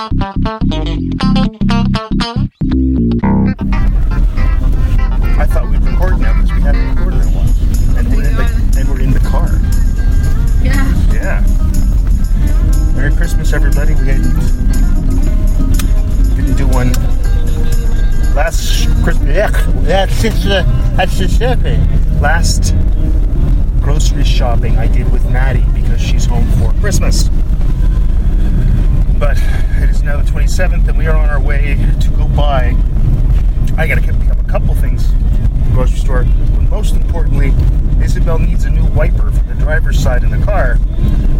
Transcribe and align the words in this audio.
I 0.00 0.04
thought 5.50 5.68
we'd 5.68 5.82
record 5.82 6.20
now 6.20 6.34
because 6.34 6.52
we 6.52 6.60
hadn't 6.60 6.94
recorded 6.94 7.22
in 7.22 7.26
a 7.26 7.30
while, 7.32 7.48
and 7.98 8.08
we're 8.08 8.22
in 8.22 8.36
the 8.36 8.44
and 8.78 8.88
we're 8.88 9.00
in 9.00 9.10
the 9.10 9.18
car. 9.18 9.48
Yeah. 10.62 10.94
Yeah. 11.12 11.42
Merry 12.94 13.12
Christmas, 13.16 13.52
everybody. 13.52 13.96
We 13.96 14.04
didn't 14.04 14.38
didn't 16.36 16.54
do 16.56 16.68
one 16.68 16.92
last 18.36 18.86
Christmas. 19.02 19.34
Yeah, 19.34 19.50
that's 19.82 20.22
just 20.22 20.46
uh, 20.46 20.62
that's 20.94 21.18
just 21.18 21.40
it. 21.40 22.20
Last 22.20 22.72
grocery 23.82 24.22
shopping 24.22 24.78
I 24.78 24.86
did 24.86 25.10
with 25.10 25.28
Maddie 25.28 25.66
because 25.74 26.00
she's 26.00 26.24
home 26.24 26.46
for 26.52 26.72
Christmas. 26.74 27.28
But 29.18 29.36
it 29.82 29.90
is 29.90 30.02
now 30.04 30.16
the 30.22 30.30
27th, 30.30 30.86
and 30.86 30.96
we 30.96 31.06
are 31.06 31.16
on 31.16 31.28
our 31.28 31.40
way 31.40 31.74
to 32.00 32.10
go 32.10 32.28
buy. 32.28 32.76
I 33.76 33.86
gotta 33.86 34.00
pick 34.00 34.30
up 34.30 34.38
a 34.38 34.48
couple 34.48 34.74
things 34.76 35.10
from 35.10 35.64
the 35.64 35.70
grocery 35.72 35.98
store. 35.98 36.24
But 36.24 36.70
most 36.70 36.94
importantly, 36.94 37.52
Isabel 38.02 38.38
needs 38.38 38.64
a 38.64 38.70
new 38.70 38.84
wiper 38.86 39.32
for 39.32 39.44
the 39.44 39.54
driver's 39.54 39.98
side 40.00 40.22
in 40.22 40.30
the 40.30 40.44
car 40.44 40.76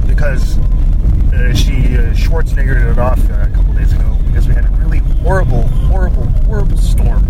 because 0.07 0.59
uh, 0.59 1.55
she 1.55 1.97
uh, 1.97 2.13
Schwarzeneggered 2.15 2.91
it 2.91 2.99
off 2.99 3.19
uh, 3.31 3.47
a 3.49 3.55
couple 3.55 3.75
days 3.75 3.93
ago 3.93 4.19
because 4.27 4.49
we 4.49 4.55
had 4.55 4.65
a 4.65 4.69
really 4.71 4.99
horrible, 5.23 5.63
horrible, 5.63 6.25
horrible 6.47 6.77
storm. 6.79 7.25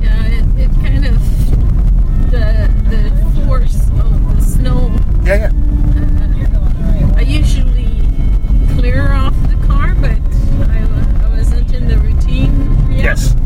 Yeah, 0.00 0.26
it, 0.26 0.44
it 0.58 0.70
kind 0.80 1.04
of 1.04 2.30
the 2.30 2.70
the 2.88 3.44
force 3.46 3.88
of 3.90 4.36
the 4.36 4.42
snow. 4.42 4.90
Yeah, 5.22 5.36
yeah. 5.36 5.52
Uh, 5.52 7.14
I 7.16 7.20
usually 7.22 8.08
clear 8.76 9.12
off 9.12 9.34
but 10.00 10.68
I, 10.68 11.24
I 11.24 11.28
wasn't 11.28 11.72
in 11.72 11.88
the 11.88 11.98
routine 11.98 12.90
yet. 12.90 13.04
Yes. 13.04 13.36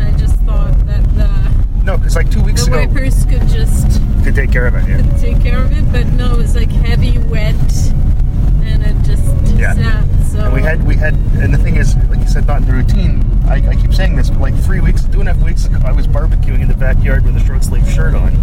I 0.00 0.10
just 0.18 0.36
thought 0.40 0.74
that 0.86 1.02
the 1.14 1.84
No, 1.84 1.96
because 1.96 2.16
like 2.16 2.30
two 2.30 2.42
weeks 2.42 2.66
the 2.66 2.72
ago, 2.80 2.86
wipers 2.92 3.24
could 3.26 3.46
just 3.48 4.00
to 4.24 4.32
take 4.32 4.50
care 4.52 4.66
of 4.66 4.74
it. 4.74 4.88
Yeah. 4.88 4.96
Could 4.96 5.18
take 5.18 5.40
care 5.42 5.58
of 5.62 5.72
it, 5.72 5.84
but 5.92 6.06
no, 6.14 6.34
it 6.34 6.38
was 6.38 6.54
like 6.56 6.70
heavy 6.70 7.18
wet, 7.18 7.54
and 8.62 8.82
it 8.82 8.96
just 9.04 9.24
Yeah. 9.56 9.72
snapped. 9.74 10.08
So 10.32 10.40
And 10.40 10.52
we 10.54 10.62
had, 10.62 10.84
we 10.86 10.96
had, 10.96 11.14
and 11.14 11.52
the 11.54 11.58
thing 11.58 11.76
is, 11.76 11.94
like 12.08 12.18
you 12.20 12.26
said, 12.26 12.46
not 12.46 12.62
in 12.62 12.66
the 12.66 12.72
routine. 12.72 13.22
I, 13.46 13.56
I 13.68 13.76
keep 13.76 13.92
saying 13.94 14.16
this, 14.16 14.30
but 14.30 14.40
like 14.40 14.54
three 14.64 14.80
weeks, 14.80 15.04
two 15.04 15.20
and 15.20 15.28
a 15.28 15.34
half 15.34 15.42
weeks 15.44 15.66
ago, 15.66 15.78
I 15.84 15.92
was 15.92 16.06
barbecuing 16.08 16.60
in 16.62 16.68
the 16.68 16.74
backyard 16.74 17.24
with 17.24 17.36
a 17.36 17.40
short 17.44 17.62
sleeve 17.62 17.88
shirt 17.90 18.14
on, 18.14 18.34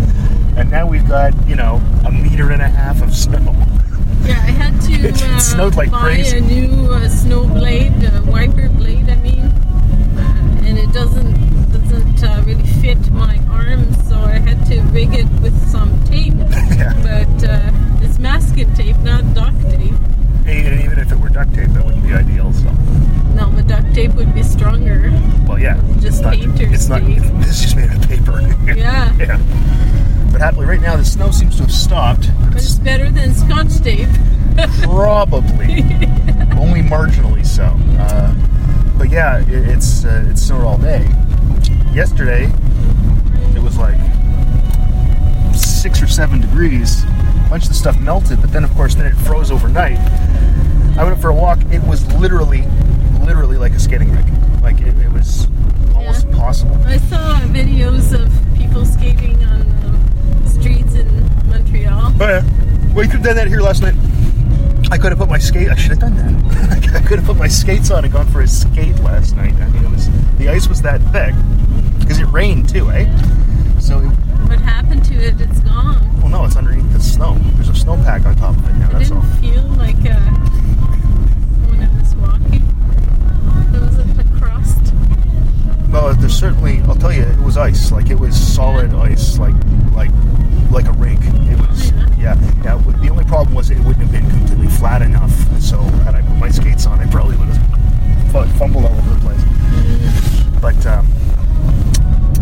and 0.55 0.69
now 0.69 0.85
we've 0.87 1.07
got, 1.07 1.33
you 1.47 1.55
know, 1.55 1.81
a 2.05 2.11
meter 2.11 2.51
and 2.51 2.61
a 2.61 2.67
half 2.69 3.01
of 3.01 3.13
snow. 3.13 3.55
Snowed 5.61 5.75
like 5.75 5.91
buy 5.91 6.01
crazy. 6.01 6.37
a 6.37 6.41
new 6.41 6.91
uh, 6.91 7.07
snow 7.07 7.45
blade, 7.45 7.93
uh, 8.03 8.21
wiper 8.25 8.67
blade. 8.69 9.07
I 9.07 9.15
mean, 9.17 9.41
uh, 9.41 10.63
and 10.65 10.75
it 10.79 10.91
doesn't 10.91 11.35
doesn't 11.71 12.23
uh, 12.23 12.41
really 12.47 12.63
fit 12.81 13.11
my 13.11 13.37
arm, 13.47 13.93
so 14.09 14.15
I 14.15 14.39
had 14.39 14.65
to 14.67 14.81
rig 14.89 15.13
it 15.13 15.29
with 15.41 15.55
some 15.69 16.03
tape. 16.05 16.33
yeah. 16.73 16.97
But 17.03 17.47
uh, 17.47 17.71
it's 18.01 18.17
masking 18.17 18.73
tape, 18.73 18.97
not 18.99 19.35
duct 19.35 19.61
tape. 19.69 19.93
And 20.47 20.81
even 20.81 20.97
if 20.97 21.11
it 21.11 21.19
were 21.19 21.29
duct 21.29 21.53
tape, 21.53 21.69
that 21.69 21.85
wouldn't 21.85 22.07
be 22.07 22.13
ideal. 22.13 22.51
So, 22.53 22.69
No, 23.35 23.49
the 23.51 23.63
duct 23.63 23.93
tape 23.93 24.13
would 24.15 24.33
be 24.33 24.43
stronger. 24.43 25.09
well, 25.47 25.59
yeah, 25.59 25.79
Just 25.95 26.05
it's 26.05 26.19
not, 26.21 26.33
painter's 26.33 26.73
It's 26.73 26.87
not. 26.89 27.01
tape. 27.01 27.21
It's 27.47 27.61
just 27.61 27.75
made 27.75 27.91
of 27.91 28.01
paper. 28.07 28.41
Yeah, 28.75 29.13
yeah. 29.17 29.37
But 30.31 30.39
happily, 30.41 30.65
right 30.65 30.79
now 30.81 30.95
the 30.95 31.03
snow 31.03 31.31
seems 31.31 31.57
to 31.57 31.63
have 31.63 31.71
stopped. 31.71 32.29
but 32.49 32.55
it's 32.57 32.75
better 32.75 33.09
than 33.09 33.33
scotch 33.33 33.77
tape. 33.81 34.07
Probably, 34.83 35.81
only 36.59 36.81
marginally 36.81 37.45
so. 37.45 37.63
Uh, 37.99 38.33
but 38.97 39.09
yeah, 39.09 39.39
it, 39.41 39.49
it's 39.69 40.05
uh, 40.05 40.25
it 40.29 40.37
snowed 40.37 40.63
all 40.63 40.77
day. 40.77 41.07
Yesterday, 41.93 42.45
it 43.55 43.61
was 43.61 43.77
like 43.77 43.97
six 45.55 46.01
or 46.01 46.07
seven 46.07 46.39
degrees. 46.41 47.03
A 47.03 47.47
bunch 47.49 47.63
of 47.63 47.69
the 47.69 47.75
stuff 47.75 47.99
melted, 47.99 48.39
but 48.41 48.51
then 48.53 48.63
of 48.63 48.71
course, 48.75 48.95
then 48.95 49.05
it 49.07 49.15
froze 49.25 49.51
overnight. 49.51 49.97
I 50.97 51.03
went 51.03 51.15
up 51.15 51.21
for 51.21 51.29
a 51.29 51.33
walk. 51.35 51.59
It 51.71 51.83
was 51.83 52.05
literally, 52.15 52.61
literally 53.25 53.57
like 53.57 53.73
a 53.73 53.79
skating 53.79 54.11
rink. 54.11 54.27
Like 54.61 54.79
it, 54.81 54.97
it 54.99 55.11
was 55.11 55.47
almost 55.95 56.25
Yeah. 56.25 56.31
impossible. 56.33 56.77
I 56.85 56.97
saw 56.97 57.39
videos 57.47 58.13
of 58.13 58.31
people 58.57 58.85
skating 58.85 59.43
on 59.45 59.67
the 60.43 60.49
streets 60.49 60.93
in 60.95 61.07
Montreal. 61.49 62.13
Oh 62.19 62.27
yeah. 62.27 62.43
Well, 62.93 63.05
you 63.05 63.09
could 63.11 63.19
have 63.19 63.23
done 63.23 63.35
that 63.37 63.47
here 63.47 63.61
last 63.61 63.81
night. 63.81 63.95
I 64.91 64.97
could 64.97 65.11
have 65.11 65.19
put 65.19 65.29
my 65.29 65.37
skate. 65.37 65.69
I 65.69 65.75
should 65.75 65.91
have 65.91 65.99
done 65.99 66.15
that. 66.17 66.93
I 66.95 66.99
could 67.07 67.19
have 67.19 67.25
put 67.25 67.37
my 67.37 67.47
skates 67.47 67.89
on 67.91 68.03
and 68.03 68.11
gone 68.11 68.27
for 68.27 68.41
a 68.41 68.47
skate 68.47 68.99
last 68.99 69.35
night. 69.35 69.53
I 69.53 69.67
mean, 69.69 69.85
it 69.85 69.89
was 69.91 70.09
the 70.37 70.49
ice 70.49 70.67
was 70.67 70.81
that 70.81 70.99
thick 71.13 71.33
because 71.99 72.19
it 72.19 72.25
rained 72.25 72.67
too, 72.67 72.91
eh? 72.91 73.05
So, 73.79 73.99
What 73.99 74.59
happened 74.59 75.05
to 75.05 75.13
it? 75.15 75.39
It's 75.39 75.59
gone. 75.61 76.01
well, 76.19 76.27
no, 76.29 76.45
it's 76.45 76.57
underneath 76.57 76.91
the 76.91 76.99
snow. 76.99 77.35
There's 77.55 77.69
a 77.69 77.73
snowpack 77.73 78.25
on 78.25 78.35
top 78.35 78.57
of 78.57 78.67
it 78.67 78.73
now. 78.73 78.89
I 78.89 78.93
That's 78.93 79.09
didn't 79.09 79.23
all. 79.23 79.31
feel 79.39 79.63
like 79.77 79.95
uh, 80.05 80.19
when 81.69 81.83
I 81.83 82.01
was 82.01 82.13
walking. 82.15 82.67
There 83.71 83.81
was 83.81 83.97
a 83.97 84.39
crust. 84.39 84.93
Well, 85.91 86.13
there's 86.15 86.37
certainly. 86.37 86.81
I'll 86.81 86.95
tell 86.95 87.11
you, 87.11 87.23
it 87.23 87.39
was 87.39 87.57
ice. 87.57 87.91
Like 87.91 88.09
it 88.09 88.19
was 88.19 88.35
solid 88.35 88.93
ice, 88.93 89.37
like 89.37 89.55
like 89.93 90.11
like 90.71 90.85
a 90.85 90.93
rink. 90.93 91.19
It 91.23 91.59
was. 91.59 91.91
Yeah, 92.17 92.39
yeah. 92.63 92.77
The 92.77 93.09
only 93.09 93.25
problem 93.25 93.53
was 93.53 93.69
it 93.69 93.79
wouldn't 93.79 93.97
have 93.97 94.11
been 94.11 94.29
completely 94.29 94.67
flat 94.67 95.01
enough. 95.01 95.31
So 95.61 95.81
had 96.05 96.15
I 96.15 96.21
put 96.21 96.37
my 96.37 96.49
skates 96.49 96.85
on, 96.85 96.99
I 96.99 97.09
probably 97.11 97.35
would 97.37 97.49
have 97.49 98.57
fumbled 98.57 98.85
all 98.85 98.95
over 98.95 99.09
the 99.13 99.19
place. 99.19 99.43
But 100.61 100.85
um, 100.85 101.07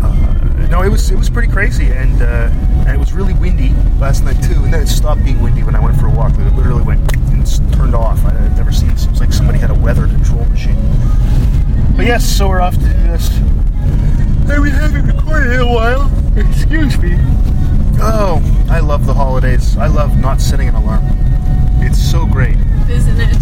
uh, 0.02 0.66
no, 0.68 0.82
it 0.82 0.88
was 0.88 1.10
it 1.10 1.16
was 1.16 1.28
pretty 1.28 1.50
crazy, 1.50 1.90
and 1.90 2.22
uh, 2.22 2.50
and 2.86 2.90
it 2.90 2.98
was 2.98 3.12
really 3.12 3.34
windy 3.34 3.70
last 3.98 4.22
night 4.24 4.40
too. 4.44 4.62
And 4.62 4.72
then 4.72 4.82
it 4.82 4.88
stopped 4.88 5.24
being 5.24 5.42
windy 5.42 5.64
when 5.64 5.74
I 5.74 5.80
went 5.80 5.98
for 5.98 6.06
a 6.06 6.10
walk. 6.10 6.32
It 6.34 6.54
literally 6.54 6.84
went 6.84 7.12
and 7.16 7.72
turned 7.72 7.96
off. 7.96 8.24
I, 8.24 8.28
I've 8.28 8.56
never 8.56 8.70
seen. 8.70 8.90
It 8.90 9.08
was 9.10 9.18
like 9.20 9.32
somebody 9.32 9.58
had 9.58 9.70
a 9.70 9.74
weather 9.74 10.06
control 10.06 10.44
machine. 10.44 10.78
But 11.96 12.06
yes, 12.06 12.24
so 12.24 12.48
we're 12.48 12.60
off 12.60 12.74
to 12.74 12.80
do 12.80 12.86
this. 12.86 13.28
And 14.50 14.62
we 14.62 14.70
haven't 14.70 15.06
recorded 15.06 15.52
in 15.52 15.60
a 15.60 15.72
while. 15.72 16.10
Excuse 16.36 16.98
me. 16.98 17.16
Oh, 18.02 18.40
I 18.70 18.80
love 18.80 19.06
the 19.06 19.14
holidays. 19.14 19.76
I 19.76 19.86
love 19.86 20.18
not 20.18 20.40
setting 20.40 20.68
an 20.68 20.74
alarm. 20.74 21.02
It's 21.82 21.98
so 21.98 22.26
great. 22.26 22.56
Isn't 22.88 23.20
it? 23.20 23.36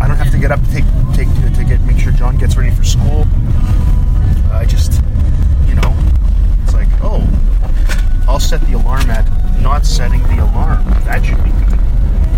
I 0.00 0.06
don't 0.06 0.16
have 0.16 0.30
to 0.32 0.38
get 0.38 0.52
up 0.52 0.60
to 0.60 0.70
take 0.70 0.84
take 1.14 1.28
to, 1.40 1.50
to 1.54 1.64
get 1.64 1.80
make 1.82 1.98
sure 1.98 2.12
John 2.12 2.36
gets 2.36 2.56
ready 2.56 2.70
for 2.70 2.84
school. 2.84 3.26
I 4.52 4.66
just, 4.68 5.02
you 5.66 5.74
know, 5.74 5.96
it's 6.62 6.74
like, 6.74 6.88
oh, 7.02 7.26
I'll 8.28 8.40
set 8.40 8.60
the 8.62 8.74
alarm 8.74 9.10
at 9.10 9.24
not 9.60 9.86
setting 9.86 10.22
the 10.24 10.44
alarm. 10.44 10.84
That 11.04 11.24
should 11.24 11.42
be 11.42 11.50
good. 11.50 11.80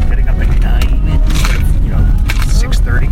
Getting 0.08 0.28
up 0.28 0.36
at 0.36 0.60
nine 0.60 1.08
instead 1.08 1.62
of 1.62 1.82
you 1.82 1.90
know 1.90 2.04
six 2.46 2.78
thirty. 2.78 3.08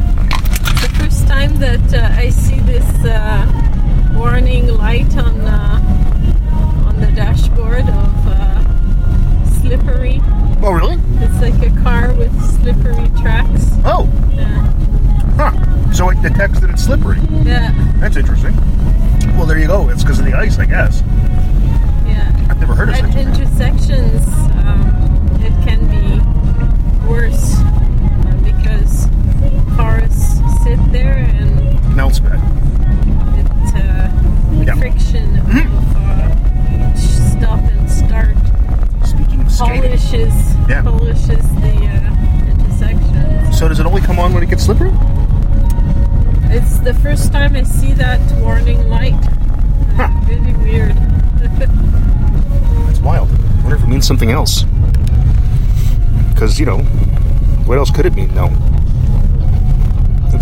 Time 1.34 1.56
that 1.56 1.92
uh, 1.92 2.14
I 2.16 2.28
see 2.30 2.60
this 2.60 2.84
uh, 3.04 4.12
warning 4.16 4.68
light 4.68 5.16
on 5.16 5.40
uh, 5.40 6.86
on 6.86 7.00
the 7.00 7.10
dashboard 7.10 7.80
of 7.88 8.26
uh, 8.28 9.44
slippery. 9.60 10.20
Oh, 10.62 10.70
really? 10.70 10.96
It's 11.24 11.40
like 11.42 11.60
a 11.60 11.74
car 11.82 12.14
with 12.14 12.32
slippery 12.60 13.08
tracks. 13.20 13.66
Oh, 13.84 14.08
Yeah. 14.30 14.72
huh. 15.36 15.92
So 15.92 16.08
it 16.10 16.22
detects 16.22 16.60
that 16.60 16.70
it's 16.70 16.84
slippery. 16.84 17.18
Yeah. 17.42 17.72
That's 17.98 18.16
interesting. 18.16 18.54
Well, 19.36 19.46
there 19.46 19.58
you 19.58 19.66
go. 19.66 19.88
It's 19.88 20.04
because 20.04 20.20
of 20.20 20.26
the 20.26 20.34
ice, 20.34 20.60
I 20.60 20.66
guess. 20.66 21.02
Yeah. 22.06 22.46
I've 22.48 22.60
never 22.60 22.76
heard 22.76 22.90
of 22.90 22.94
At 22.94 23.00
such 23.00 23.10
a 23.10 23.12
thing. 23.12 23.26
intersections, 23.26 24.22
um, 24.64 25.40
it 25.42 25.52
can 25.66 25.80
be 25.90 27.08
worse 27.08 27.56
sit 30.64 30.78
there 30.92 31.14
and 31.18 31.94
Melts 31.96 32.18
bad. 32.18 32.40
it, 33.38 33.46
uh, 33.76 34.08
Yeah. 34.64 34.74
friction 34.76 35.38
of 35.38 35.96
uh, 35.96 36.92
each 36.92 37.04
stop 37.36 37.60
and 37.60 37.90
start 37.90 38.34
Speaking 39.04 39.40
of 39.42 39.50
skating, 39.52 39.82
polishes 39.82 40.34
Yeah. 40.68 40.82
polishes 40.82 41.44
the 41.60 41.74
uh, 41.86 42.50
intersection. 42.50 43.52
so 43.52 43.68
does 43.68 43.78
it 43.78 43.86
only 43.86 44.00
come 44.00 44.18
on 44.18 44.32
when 44.32 44.42
it 44.42 44.48
gets 44.48 44.64
slippery? 44.64 44.90
It's 46.56 46.78
the 46.78 46.94
first 46.94 47.32
time 47.32 47.54
I 47.56 47.62
see 47.64 47.92
that 47.94 48.20
warning 48.40 48.88
light. 48.88 49.14
Uh, 49.14 49.30
Huh. 49.96 50.08
Really 50.26 50.54
weird. 50.54 50.96
That's 51.36 52.98
wild. 53.00 53.28
I 53.30 53.60
wonder 53.62 53.76
if 53.76 53.82
it 53.82 53.88
means 53.88 54.06
something 54.06 54.30
else. 54.32 54.64
Because, 56.32 56.58
you 56.58 56.66
know, 56.66 56.78
what 57.66 57.78
else 57.78 57.90
could 57.92 58.06
it 58.06 58.14
mean? 58.14 58.34
No. 58.34 58.48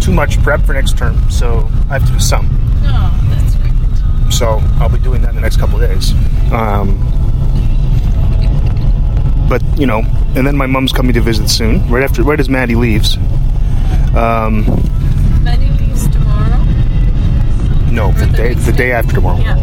too 0.00 0.12
much 0.12 0.40
prep 0.42 0.62
for 0.62 0.72
next 0.74 0.96
term, 0.98 1.30
so 1.30 1.68
I 1.90 1.98
have 1.98 2.06
to 2.06 2.12
do 2.12 2.18
some. 2.20 2.48
Oh, 2.82 3.26
that's 3.30 3.54
great. 3.56 4.32
So 4.32 4.60
I'll 4.80 4.88
be 4.88 4.98
doing 4.98 5.22
that 5.22 5.30
in 5.30 5.34
the 5.36 5.40
next 5.42 5.58
couple 5.58 5.80
of 5.82 5.88
days. 5.88 6.12
Um, 6.52 6.98
but 9.48 9.62
you 9.78 9.86
know, 9.86 10.02
and 10.36 10.46
then 10.46 10.56
my 10.56 10.66
mom's 10.66 10.92
coming 10.92 11.12
to 11.14 11.20
visit 11.20 11.48
soon, 11.48 11.88
right 11.90 12.02
after, 12.04 12.22
right 12.22 12.38
as 12.38 12.48
Maddie 12.48 12.74
leaves. 12.74 13.16
Um, 14.14 14.64
Maddie 15.42 15.70
leaves 15.70 16.06
tomorrow. 16.08 16.62
no, 17.90 18.12
the 18.12 18.26
the 18.26 18.36
day, 18.36 18.54
the 18.54 18.72
day. 18.72 18.92
after 18.92 19.14
tomorrow. 19.14 19.38
Yeah. 19.38 19.54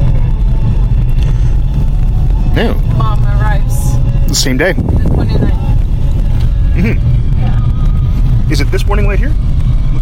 No, 2.55 2.73
Mom 2.97 3.23
arrives 3.25 3.75
the 4.27 4.35
same 4.35 4.57
day. 4.57 4.73
the 4.73 4.81
29th. 4.81 5.55
Is 8.51 8.61
it 8.61 8.71
this 8.71 8.85
warning 8.85 9.07
light 9.07 9.19
here? 9.19 9.33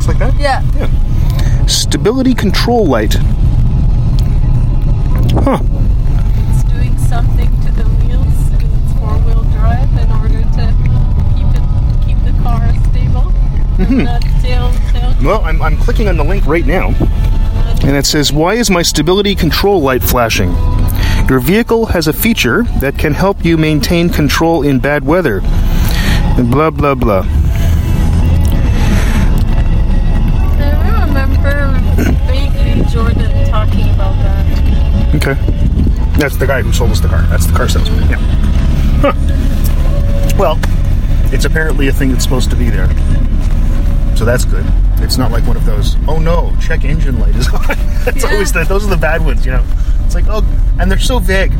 Looks 0.05 0.19
like 0.19 0.33
that. 0.33 0.41
Yeah. 0.41 0.61
Yeah. 0.75 1.65
Stability 1.65 2.33
control 2.33 2.85
light. 2.85 3.13
Huh. 5.33 5.59
It's 6.50 6.63
doing 6.65 6.97
something 6.97 7.47
to 7.61 7.71
the 7.71 7.83
wheels 7.83 8.50
because 8.50 8.73
it's 8.83 9.00
four-wheel 9.00 9.44
drive 9.55 9.89
in 9.97 10.11
order 10.11 10.41
to 10.41 10.75
keep 11.38 11.47
it 11.55 11.63
keep 12.05 12.19
the 12.25 12.38
car 12.44 12.67
stable. 12.91 13.31
Mm-hmm. 13.77 14.41
Tail 14.41 14.73
tail. 14.91 15.15
Well, 15.23 15.41
I'm, 15.45 15.61
I'm 15.61 15.77
clicking 15.77 16.09
on 16.09 16.17
the 16.17 16.25
link 16.25 16.45
right 16.47 16.65
now, 16.65 16.88
and 17.83 17.95
it 17.95 18.05
says, 18.05 18.33
Why 18.33 18.55
is 18.55 18.69
my 18.69 18.81
stability 18.81 19.35
control 19.35 19.81
light 19.81 20.03
flashing? 20.03 20.51
Your 21.29 21.39
vehicle 21.39 21.85
has 21.85 22.07
a 22.09 22.13
feature 22.13 22.63
that 22.81 22.97
can 22.97 23.13
help 23.13 23.45
you 23.45 23.55
maintain 23.55 24.09
control 24.09 24.63
in 24.63 24.79
bad 24.79 25.05
weather. 25.05 25.39
And 25.44 26.51
blah, 26.51 26.71
blah, 26.71 26.95
blah. 26.95 27.43
Okay. 35.15 35.33
That's 36.18 36.38
the 36.38 36.45
guy 36.48 36.62
who 36.62 36.71
sold 36.74 36.92
us 36.92 37.00
the 37.00 37.07
car. 37.07 37.21
That's 37.24 37.45
the 37.45 37.54
car 37.54 37.68
salesman. 37.69 38.10
Yeah. 38.10 38.18
Huh. 39.01 39.13
Well, 40.38 40.60
it's 41.33 41.45
apparently 41.45 41.88
a 41.88 41.94
thing 41.94 42.12
that's 42.12 42.24
supposed 42.24 42.50
to 42.51 42.56
be 42.56 42.69
there. 42.69 42.88
So 44.15 44.25
that's 44.25 44.45
good. 44.45 44.65
It's 44.98 45.18
not 45.18 45.31
like 45.31 45.45
one 45.45 45.57
of 45.57 45.65
those, 45.65 45.95
oh 46.07 46.18
no, 46.19 46.56
check 46.62 46.83
engine 46.86 47.19
light 47.19 47.36
is 47.36 47.48
on. 47.54 47.62
that's 48.06 48.24
Yeah. 48.24 48.31
always 48.31 48.51
the, 48.51 48.63
those 48.63 48.86
are 48.86 48.89
the 48.89 48.98
bad 48.98 49.24
ones, 49.25 49.45
you 49.45 49.51
know. 49.51 49.63
It's 50.06 50.15
like, 50.15 50.25
oh, 50.27 50.44
and 50.80 50.89
they're 50.89 51.00
so 51.00 51.19
vague. 51.19 51.51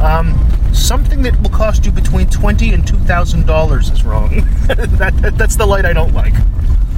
Um, 0.00 0.38
something 0.72 1.22
that 1.22 1.40
will 1.40 1.50
cost 1.50 1.84
you 1.86 1.92
between 1.92 2.28
twenty 2.28 2.72
and 2.74 2.86
two 2.86 2.98
thousand 2.98 3.46
dollars 3.46 3.90
is 3.90 4.04
wrong. 4.04 4.30
that, 4.66 4.78
that, 4.98 5.38
that's 5.38 5.56
the 5.56 5.66
light 5.66 5.84
I 5.86 5.92
don't 5.92 6.12
like. 6.12 6.34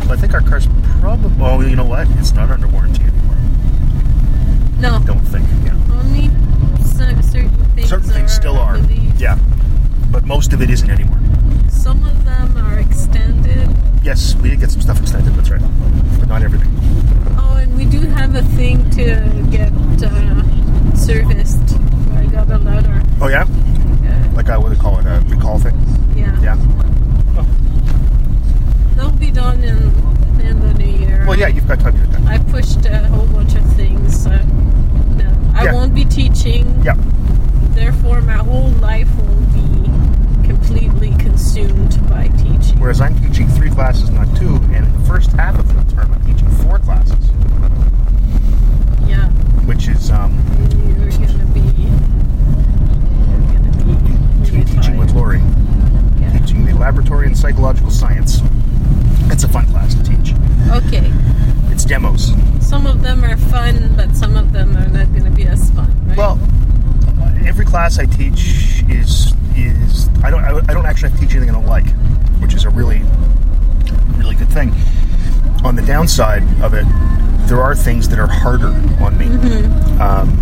Well, 0.00 0.12
I 0.12 0.16
think 0.16 0.34
our 0.34 0.40
car's 0.40 0.66
probably. 1.00 1.30
Oh, 1.40 1.60
you 1.60 1.76
know 1.76 1.84
what? 1.84 2.06
It's 2.18 2.32
not 2.32 2.50
under 2.50 2.66
warranty 2.68 3.02
anymore. 3.04 3.36
No, 4.80 4.98
Don't 5.04 5.20
think. 5.26 5.46
Yeah. 7.18 7.30
certain 7.30 7.64
things. 7.74 7.88
Certain 7.88 8.10
things 8.10 8.30
are, 8.32 8.34
still 8.34 8.56
are. 8.58 8.78
believe. 8.78 9.20
Yeah. 9.20 9.38
But 10.10 10.24
most 10.24 10.52
of 10.52 10.62
it 10.62 10.70
isn't 10.70 10.90
anymore. 10.90 11.18
Some 11.70 12.04
of 12.06 12.24
them 12.24 12.56
are 12.56 12.78
extended. 12.78 13.68
Yes, 14.02 14.34
we 14.36 14.50
did 14.50 14.60
get 14.60 14.70
some 14.70 14.80
stuff 14.80 15.00
extended, 15.00 15.34
that's 15.34 15.50
right. 15.50 15.60
But 16.18 16.28
not 16.28 16.42
everything. 16.42 16.70
Oh, 17.38 17.56
and 17.60 17.76
we 17.76 17.84
do 17.84 18.00
have 18.00 18.34
a 18.34 18.42
thing 18.42 18.88
to 18.90 19.46
get 19.50 19.72
uh, 20.02 20.94
serviced. 20.96 21.76
I 22.14 22.26
got 22.26 22.50
a 22.50 22.58
letter. 22.58 23.02
Oh, 23.20 23.28
yeah? 23.28 23.42
Uh, 23.44 24.32
Like 24.34 24.48
I 24.48 24.56
would 24.56 24.78
call 24.78 24.98
it 24.98 25.06
a 25.06 25.20
recall 25.28 25.58
thing? 25.58 25.74
yeah. 26.16 26.40
Yeah. 26.40 26.56
They'll 28.96 29.10
be 29.12 29.30
done 29.30 29.62
in 29.62 29.76
in 30.40 30.60
the 30.60 30.74
new 30.74 31.06
year. 31.06 31.24
Well, 31.26 31.38
yeah, 31.38 31.48
you've 31.48 31.68
got 31.68 31.80
time 31.80 31.92
to 31.98 32.06
do 32.06 32.12
that. 32.12 32.26
I 32.26 32.38
pushed 32.50 32.84
a 32.86 33.06
whole 33.08 33.26
bunch 33.26 33.54
of 33.54 33.64
things. 33.74 34.26
Uh, 34.26 34.42
no, 35.16 35.52
I 35.54 35.64
Yeah. 35.64 35.72
won't 35.72 35.87
be 35.98 36.04
teaching. 36.04 36.64
Yeah. 36.84 36.94
Therefore, 37.74 38.20
my 38.20 38.34
whole 38.34 38.70
life 38.80 39.08
will 39.16 39.34
be 39.52 40.46
completely 40.46 41.10
consumed 41.18 41.98
by 42.08 42.28
teaching. 42.28 42.78
Whereas 42.78 43.00
I'm 43.00 43.20
teaching 43.20 43.48
three 43.48 43.70
classes, 43.70 44.10
not 44.10 44.26
two, 44.36 44.56
and 44.72 44.86
in 44.86 44.92
the 45.00 45.06
first 45.08 45.32
half 45.32 45.58
of 45.58 45.66
the 45.68 45.94
term, 45.94 46.12
I'm 46.12 46.24
teaching 46.24 46.48
four 46.62 46.78
classes, 46.78 47.16
Yeah, 49.08 49.28
which 49.66 49.88
is 49.88 50.10
um, 50.10 50.32
you're 50.70 51.10
gonna 51.10 51.44
be. 51.46 51.60
You're 53.26 53.40
gonna 53.52 53.84
be. 53.84 54.50
really 54.52 54.64
teaching 54.64 54.98
with. 54.98 55.12
Lori, 55.14 55.40
Yeah. 56.20 56.38
teaching 56.38 56.64
the 56.64 56.74
laboratory 56.74 57.26
and 57.26 57.36
psychological 57.36 57.90
science. 57.90 58.40
It's 59.30 59.44
a 59.44 59.48
fun 59.48 59.66
class 59.66 59.94
to 59.94 60.02
teach. 60.02 60.34
Okay. 60.70 61.12
It's 61.70 61.84
demos. 61.84 62.32
Some 62.60 62.86
of 62.86 63.02
them 63.02 63.24
are 63.24 63.36
fun, 63.36 63.94
but 63.96 64.14
some 64.16 64.36
of 64.36 64.52
them 64.52 64.76
are 64.76 64.88
not 64.88 65.10
going 65.12 65.24
to 65.24 65.30
be 65.30 65.44
as 65.46 65.70
fun, 65.72 65.94
right? 66.08 66.16
Well, 66.16 66.38
every 67.46 67.64
class 67.64 67.98
I 67.98 68.06
teach 68.06 68.82
is 68.88 69.32
is 69.56 70.08
I 70.22 70.30
don't 70.30 70.44
I 70.44 70.72
don't 70.74 70.86
actually 70.86 71.10
teach 71.18 71.32
anything 71.32 71.50
I 71.50 71.52
don't 71.52 71.66
like, 71.66 71.86
which 72.40 72.54
is 72.54 72.64
a 72.64 72.70
really 72.70 73.02
really 74.16 74.34
good 74.34 74.48
thing. 74.50 74.72
On 75.64 75.74
the 75.74 75.82
downside 75.82 76.42
of 76.62 76.74
it, 76.74 76.86
there 77.48 77.60
are 77.60 77.74
things 77.74 78.08
that 78.10 78.18
are 78.18 78.28
harder 78.28 78.68
on 79.02 79.16
me. 79.18 79.26
Um, 79.98 80.36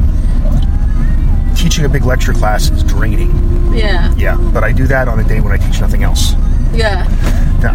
teaching 1.57 1.85
a 1.85 1.89
big 1.89 2.05
lecture 2.05 2.33
class 2.33 2.71
is 2.71 2.83
draining. 2.83 3.31
yeah, 3.75 4.13
Yeah, 4.17 4.37
but 4.53 4.63
I 4.65 4.73
do 4.73 4.87
that 4.89 5.09
on 5.09 5.19
a 5.21 5.25
day 5.25 5.41
when 5.41 5.53
I 5.53 5.57
teach 5.57 5.81
nothing 5.81 6.03
else. 6.03 6.35
Yeah, 6.77 7.05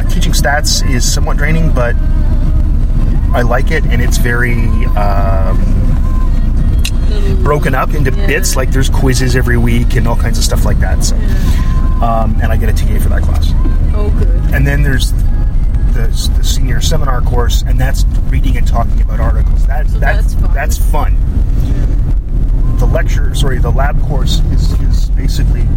teaching 0.09 0.31
stats 0.33 0.87
is 0.89 1.11
somewhat 1.11 1.37
draining, 1.37 1.71
but 1.73 1.95
I 3.33 3.41
like 3.43 3.71
it, 3.71 3.83
and 3.85 4.01
it's 4.01 4.17
very 4.17 4.55
um, 4.95 5.57
broken 7.43 7.73
up 7.75 7.93
into 7.93 8.11
Yeah. 8.11 8.27
bits. 8.27 8.55
Like 8.55 8.71
there's 8.71 8.89
quizzes 8.89 9.35
every 9.35 9.57
week 9.57 9.95
and 9.95 10.07
all 10.07 10.15
kinds 10.15 10.37
of 10.37 10.43
stuff 10.43 10.65
like 10.65 10.79
that. 10.79 11.03
So, 11.03 11.15
um, 12.05 12.37
and 12.41 12.51
I 12.51 12.57
get 12.57 12.69
a 12.69 12.73
TA 12.73 12.99
for 12.99 13.09
that 13.09 13.23
class. 13.23 13.51
Oh, 13.93 14.09
good. 14.17 14.53
And 14.53 14.65
then 14.67 14.83
there's 14.83 15.11
the, 15.93 16.07
the 16.37 16.43
senior 16.43 16.81
seminar 16.81 17.21
course, 17.21 17.63
and 17.65 17.79
that's 17.79 18.05
reading 18.29 18.57
and 18.57 18.67
talking 18.67 19.01
about 19.01 19.19
articles. 19.19 19.65
That, 19.67 19.87
So 19.89 19.99
that- 19.99 20.15
that's 20.15 20.33
fun. 20.35 20.53
That's 20.53 20.77
fun. 20.77 21.17
The 22.79 22.85
lecture, 22.87 23.33
sorry, 23.35 23.59
the 23.59 23.69
lab 23.71 24.01
course 24.03 24.39
is, 24.51 24.71
is 24.81 25.09
basically 25.11 25.67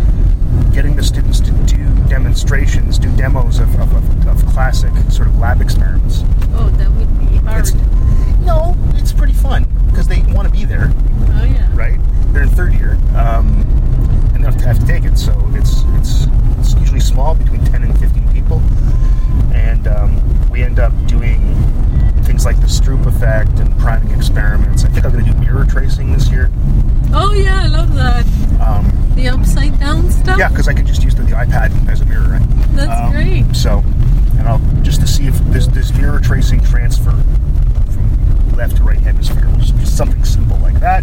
getting 0.72 0.96
the 0.96 1.02
students 1.02 1.40
to 1.40 1.52
do 1.66 1.84
demonstrations, 2.08 2.98
do 2.98 3.14
demos 3.16 3.58
of, 3.58 3.74
of, 3.80 3.92
of, 4.26 4.46
classic 4.52 4.92
sort 5.10 5.28
of 5.28 5.38
lab 5.38 5.60
experiments. 5.60 6.22
Oh, 6.52 6.70
that 6.78 6.90
would 6.92 7.18
be 7.18 7.36
hard. 7.38 7.60
It's, 7.60 7.74
no, 8.44 8.76
it's 8.94 9.12
pretty 9.12 9.32
fun 9.32 9.66
because 9.88 10.06
they 10.06 10.22
want 10.32 10.46
to 10.46 10.52
be 10.52 10.64
there 10.64 10.92
oh, 10.92 11.44
yeah. 11.44 11.68
right? 11.74 11.98
They're 12.32 12.42
in 12.42 12.50
third 12.50 12.74
year, 12.74 12.92
um, 13.16 13.62
and 14.34 14.42
they 14.42 14.44
have 14.44 14.56
to, 14.58 14.66
have 14.66 14.78
to 14.78 14.86
take 14.86 15.04
it. 15.04 15.18
So 15.18 15.32
it's 15.54 15.82
it's 15.98 16.26
it's 16.58 16.74
usually 16.80 17.00
small, 17.00 17.34
between 17.34 17.64
ten 17.64 17.82
and 17.82 17.98
fifteen 17.98 18.28
people, 18.32 18.60
and 19.52 19.86
um, 19.88 20.50
we 20.50 20.62
end 20.62 20.78
up 20.78 20.92
doing 21.06 21.54
things 22.24 22.44
like 22.44 22.60
the 22.60 22.66
Stroop 22.66 23.06
effect 23.06 23.58
and 23.58 23.76
priming 23.78 24.12
experiments. 24.16 24.84
I 24.84 24.88
think 24.88 25.04
I'm 25.04 25.12
going 25.12 25.24
to 25.24 25.32
do 25.32 25.38
mirror 25.38 25.64
tracing 25.64 26.12
this 26.12 26.30
year. 26.30 26.50
Oh, 27.12 27.32
yeah, 27.34 27.62
I 27.62 27.66
love 27.66 27.94
that. 27.94 28.26
Um, 28.60 28.90
The 29.14 29.28
upside 29.28 29.78
yeah, 30.38 30.48
because 30.48 30.68
I 30.68 30.72
can 30.74 30.86
just 30.86 31.02
use 31.02 31.14
the, 31.14 31.22
iPad 31.24 31.88
as 31.88 32.00
a 32.00 32.04
mirror, 32.04 32.28
right? 32.28 32.42
That's 32.76 33.00
Um, 33.00 33.12
great. 33.12 33.56
So, 33.56 33.78
and 34.38 34.46
I'll 34.48 34.60
just 34.82 35.00
to 35.00 35.06
see 35.06 35.26
if 35.26 35.36
there's 35.46 35.68
this 35.68 35.92
mirror 35.94 36.20
tracing 36.20 36.60
transfer 36.60 37.10
from 37.10 38.52
left 38.56 38.76
to 38.76 38.84
right 38.84 38.98
hemisphere, 39.00 39.48
just 39.58 39.96
something 39.96 40.24
simple 40.24 40.56
like 40.58 40.78
that. 40.80 41.02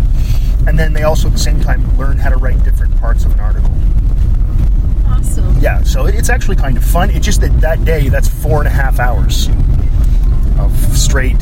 And 0.67 0.77
then 0.79 0.93
they 0.93 1.03
also 1.03 1.27
at 1.27 1.33
the 1.33 1.39
same 1.39 1.59
time 1.59 1.97
learn 1.97 2.17
how 2.17 2.29
to 2.29 2.37
write 2.37 2.63
different 2.63 2.97
parts 2.99 3.25
of 3.25 3.33
an 3.33 3.39
article. 3.41 3.71
Awesome. 5.07 5.57
Yeah, 5.59 5.83
so 5.83 6.05
it's 6.05 6.29
actually 6.29 6.55
kind 6.55 6.77
of 6.77 6.83
fun. 6.83 7.09
It's 7.09 7.25
just 7.25 7.41
that 7.41 7.59
that 7.61 7.83
day, 7.83 8.07
that's 8.09 8.27
four 8.27 8.59
and 8.59 8.67
a 8.67 8.71
half 8.71 8.99
hours 8.99 9.49
of 10.59 10.71
straight 10.95 11.41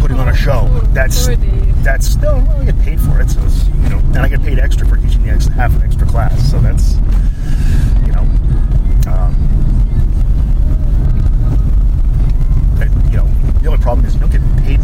putting 0.00 0.18
on 0.18 0.28
a 0.28 0.36
show. 0.36 0.68
That's 0.92 1.26
that's 1.82 2.16
no, 2.16 2.34
well, 2.36 2.60
I 2.60 2.64
get 2.64 2.78
paid 2.80 3.00
for 3.00 3.20
it, 3.20 3.30
so 3.30 3.42
it's, 3.44 3.66
you 3.66 3.88
know, 3.88 3.98
and 3.98 4.18
I 4.18 4.28
get 4.28 4.42
paid 4.42 4.58
extra 4.58 4.86
for 4.86 4.96
teaching 4.96 5.22
the 5.22 5.30
ex, 5.30 5.46
half 5.46 5.74
an 5.74 5.82
extra 5.82 6.06
class. 6.06 6.50
So 6.50 6.58
that's 6.60 6.94
you 8.06 8.12
know, 8.12 8.22
um, 9.10 9.34
you 13.10 13.16
know, 13.16 13.26
the 13.60 13.68
only 13.68 13.82
problem 13.82 14.06
is 14.06 14.14
you 14.14 14.20
don't 14.20 14.32
get 14.32 14.42
paid. 14.64 14.80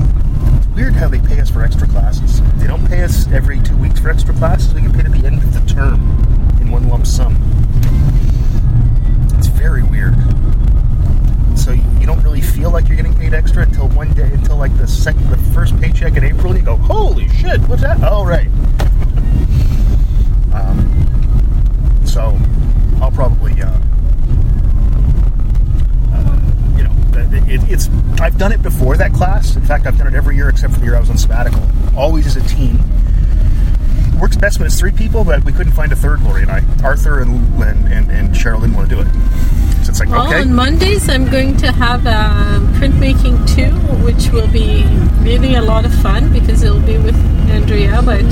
It's 0.57 0.67
weird 0.69 0.95
how 0.95 1.09
they 1.09 1.21
pay 1.21 1.41
us 1.41 1.51
for 1.51 1.63
extra 1.63 1.87
classes. 1.89 2.41
They 2.59 2.67
don't 2.67 2.87
pay 2.87 3.03
us 3.03 3.27
every 3.33 3.61
two 3.61 3.77
weeks 3.77 4.01
for 4.01 4.11
extra 4.11 4.35
classes. 4.35 4.75
We 4.75 4.83
get 4.83 4.93
paid 4.93 5.07
at 5.07 5.13
the 5.13 5.27
end 5.27 5.43
of 5.43 5.53
the 5.53 5.73
term 5.73 6.01
in 6.61 6.71
one 6.71 6.89
lump 6.89 7.07
sum. 7.07 7.37
It's 9.39 9.49
very 9.49 9.83
weird 9.83 10.15
so 11.59 11.73
you, 11.73 12.07
don't 12.07 12.23
really 12.23 12.41
feel 12.41 12.71
like 12.71 12.89
you're 12.89 12.97
getting 12.97 13.15
paid 13.15 13.35
extra 13.35 13.63
until 13.63 13.89
one 13.89 14.13
day, 14.13 14.31
until 14.33 14.57
like 14.57 14.77
the 14.77 14.87
second, 14.87 15.29
the 15.31 15.37
first 15.53 15.79
paycheck 15.81 16.17
in 16.17 16.25
April, 16.25 16.49
and 16.49 16.59
you 16.59 16.65
go, 16.65 16.77
"Holy 16.77 17.29
shit, 17.29 17.61
what's 17.63 17.83
that?" 17.83 18.03
All 18.03 18.23
oh, 18.23 18.27
right. 18.27 18.49
um, 20.53 22.03
so 22.05 22.37
I'll 23.01 23.11
probably, 23.11 23.61
uh, 23.63 23.71
uh, 26.13 26.41
you 26.77 26.85
know, 26.85 26.93
it, 27.49 27.71
it's 27.71 27.89
I've 28.21 28.39
done 28.39 28.53
it 28.53 28.63
before 28.63 28.97
that 28.97 29.13
class. 29.13 29.57
In 29.57 29.63
fact, 29.63 29.87
I've 29.87 29.99
done 29.99 30.09
it 30.09 30.15
every 30.15 30.37
year 30.37 30.49
except 30.49 30.75
for 30.75 30.81
the 30.81 30.87
year 30.87 30.97
I 30.97 31.01
was 31.01 31.11
on 31.11 31.19
sabbatical. 31.19 31.63
Always 31.97 32.27
as 32.27 32.37
a 32.37 32.49
team 32.49 32.79
Works 34.23 34.37
best 34.37 34.61
when 34.61 34.67
it's 34.67 34.79
three 34.79 34.93
people, 34.93 35.25
but 35.25 35.43
we 35.45 35.53
couldn't 35.53 35.73
find 35.73 35.91
a 35.91 35.97
third. 35.97 36.23
Lori 36.23 36.43
and 36.43 36.51
I, 36.53 36.63
Arthur 36.85 37.19
and 37.23 37.61
and, 37.61 37.93
and, 37.93 38.09
and 38.09 38.29
Cheryl 38.33 38.61
didn't 38.61 38.77
want 38.77 38.89
to 38.89 38.95
do 38.95 39.01
it. 39.03 39.09
So 39.85 39.91
it's 39.91 39.99
like 39.99 40.11
Well, 40.11 40.29
okay, 40.29 40.43
on 40.43 40.55
Mondays 40.55 41.09
I'm 41.09 41.29
going 41.29 41.57
to 41.57 41.73
have 41.73 42.07
a 42.07 42.61
printmaking 42.79 43.53
too, 43.53 43.73
which 44.05 44.31
will 44.31 44.47
be 44.47 44.85
really 45.23 45.57
a 45.57 45.61
lot 45.61 45.85
of 45.85 45.93
fun 45.97 46.33
because 46.33 46.63
it'll 46.63 46.79
be 46.87 46.99
with 46.99 47.17
Andrea, 47.51 48.01
but 48.01 48.25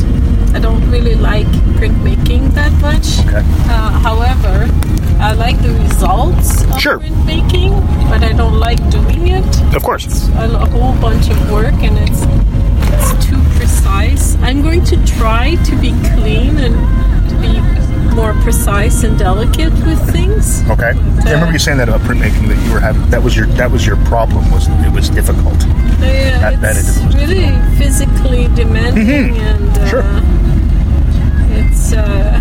I 0.55 0.61
don't 0.61 0.89
really 0.93 1.17
like 1.17 1.49
printmaking 1.81 2.55
that 2.55 2.71
much. 2.81 3.19
okay, 3.27 3.43
Uh, 3.69 3.91
however, 3.99 4.69
I 5.19 5.33
like 5.33 5.61
the 5.61 5.73
results 5.73 6.63
of 6.71 6.81
Sure. 6.81 7.01
printmaking, 7.01 7.73
but 8.09 8.23
I 8.23 8.33
don't 8.33 8.61
like 8.61 8.79
doing 8.91 9.27
it. 9.27 9.75
of 9.75 9.83
course. 9.83 10.29
a, 10.37 10.45
a 10.55 10.67
whole 10.71 10.95
bunch 11.01 11.29
of 11.31 11.51
work 11.51 11.75
and 11.83 11.99
it's 11.99 12.23
it's 12.93 13.27
too 13.27 13.40
precise. 13.61 14.37
I'm 14.37 14.63
going 14.63 14.83
to 14.85 14.97
try 15.07 15.55
to 15.69 15.77
be 15.81 15.91
clean 16.17 16.57
and 16.59 16.75
to 17.31 17.37
be 17.45 17.61
more 18.17 18.33
precise 18.43 19.05
and 19.05 19.19
delicate 19.19 19.73
with 19.87 20.01
things. 20.13 20.63
Okay, 20.71 20.93
I 20.97 21.33
remember 21.33 21.53
you 21.53 21.59
saying 21.59 21.79
that 21.79 21.89
about 21.89 22.01
printmaking 22.01 22.49
that 22.49 22.59
you 22.67 22.73
were 22.73 22.81
having. 22.81 23.09
That 23.11 23.23
was 23.23 23.37
your 23.37 23.47
that 23.61 23.71
was 23.71 23.87
your 23.87 23.97
problem. 24.07 24.51
Was 24.51 24.67
it 24.69 24.93
was 24.93 25.11
difficult? 25.11 25.59
Bet 26.01 26.55
it 26.55 26.79
it's 26.81 26.97
is. 26.97 27.15
really 27.15 27.47
physically 27.79 28.49
demanding 28.55 29.37
and 29.39 29.79
uh, 29.79 29.89
Sure. 29.89 30.05
it's 31.61 31.93
uh, 31.93 32.41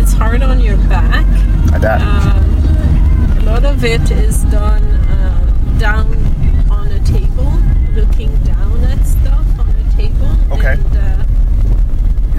it's 0.00 0.12
hard 0.12 0.42
on 0.42 0.60
your 0.60 0.76
back. 0.88 1.26
I 1.74 1.78
bet. 1.78 2.00
Um, 2.00 3.38
a 3.38 3.42
lot 3.44 3.64
of 3.64 3.84
it 3.84 4.10
is 4.12 4.44
done 4.44 4.82
uh, 4.84 5.78
down 5.78 6.06
on 6.70 6.86
a 6.88 7.00
table, 7.04 7.52
looking 7.94 8.34
down 8.44 8.82
at 8.84 9.04
stuff 9.04 9.46
on 9.58 9.68
a 9.68 9.96
table. 9.96 10.36
Okay. 10.52 10.72
And, 10.74 10.96
uh, 10.96 11.22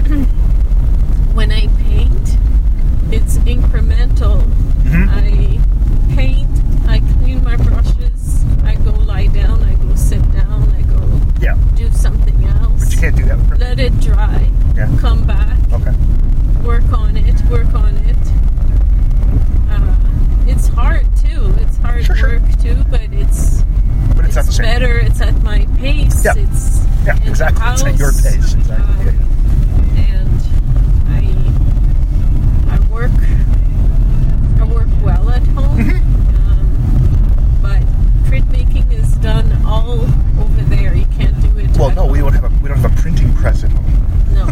when 1.34 1.50
I 1.52 1.66
paint, 1.82 2.38
it's 3.12 3.38
incremental. 3.38 4.42
Mhm. 4.84 5.08
I 5.08 6.14
paint, 6.14 6.48
I 6.88 7.00
clean 7.18 7.42
my 7.42 7.56
brushes, 7.56 8.44
I 8.64 8.74
go 8.76 8.92
lie 8.92 9.26
down, 9.28 9.62
I 9.64 9.74
go 9.74 9.94
sit 9.94 10.22
down, 10.32 10.72
I 10.78 10.82
go 10.82 11.20
yeah, 11.40 11.56
do 11.76 11.90
something 11.92 12.44
else. 12.44 12.84
but 12.84 12.94
you 12.94 13.00
can't 13.00 13.16
do 13.16 13.24
that 13.24 13.38
with. 13.38 13.58
Let 13.60 13.80
it 13.80 13.98
dry, 14.00 14.48
Yeah. 14.76 14.88
come 15.00 15.24
back, 15.24 15.56
Okay. 15.72 15.92
work 16.62 16.92
on 16.92 17.16
it, 17.16 17.34
work 17.50 17.74
on 17.74 17.96
it. 17.96 18.16
Uh, 19.70 19.94
it's 20.46 20.68
hard 20.68 21.06
too. 21.16 21.52
It's 21.60 21.76
hard 21.78 22.04
Sure, 22.04 22.16
sure. 22.16 22.38
work 22.40 22.58
too, 22.62 22.76
but 22.90 23.00
it's 23.12 23.62
But 24.14 24.26
it's, 24.26 24.56
same. 24.56 24.64
better. 24.66 24.98
It's 24.98 25.20
at 25.20 25.42
my 25.42 25.66
pace. 25.78 26.24
Yeah. 26.24 26.34
It's 26.36 26.63
Yeah, 27.04 27.18
exactly. 27.28 27.62
It's 27.72 27.82
at 27.84 27.98
your 27.98 28.12
pace. 28.12 28.54
Exactly. 28.54 29.08
um, 29.08 29.18
and 29.96 30.40
I 31.10 32.74
I 32.74 32.78
work 32.88 33.10
I 34.60 34.64
work 34.64 34.88
well 35.02 35.30
at 35.30 35.42
home. 35.48 35.78
Mm-hmm. 35.78 36.50
Um, 36.50 37.58
but 37.62 37.82
printmaking 38.30 38.90
is 38.92 39.14
done 39.16 39.52
all 39.66 40.00
over 40.40 40.62
there. 40.68 40.94
You 40.94 41.06
can't 41.18 41.38
do 41.42 41.58
it. 41.58 41.76
well, 41.76 41.90
at 41.90 41.96
no, 41.96 42.06
we 42.06 42.20
home. 42.20 42.32
don't 42.32 42.42
have 42.42 42.52
a 42.52 42.62
we 42.62 42.68
don't 42.68 42.78
have 42.78 42.92
a 42.98 43.02
printing 43.02 43.34
press 43.34 43.64
at 43.64 43.70
home. 43.72 43.84
No. 44.32 44.46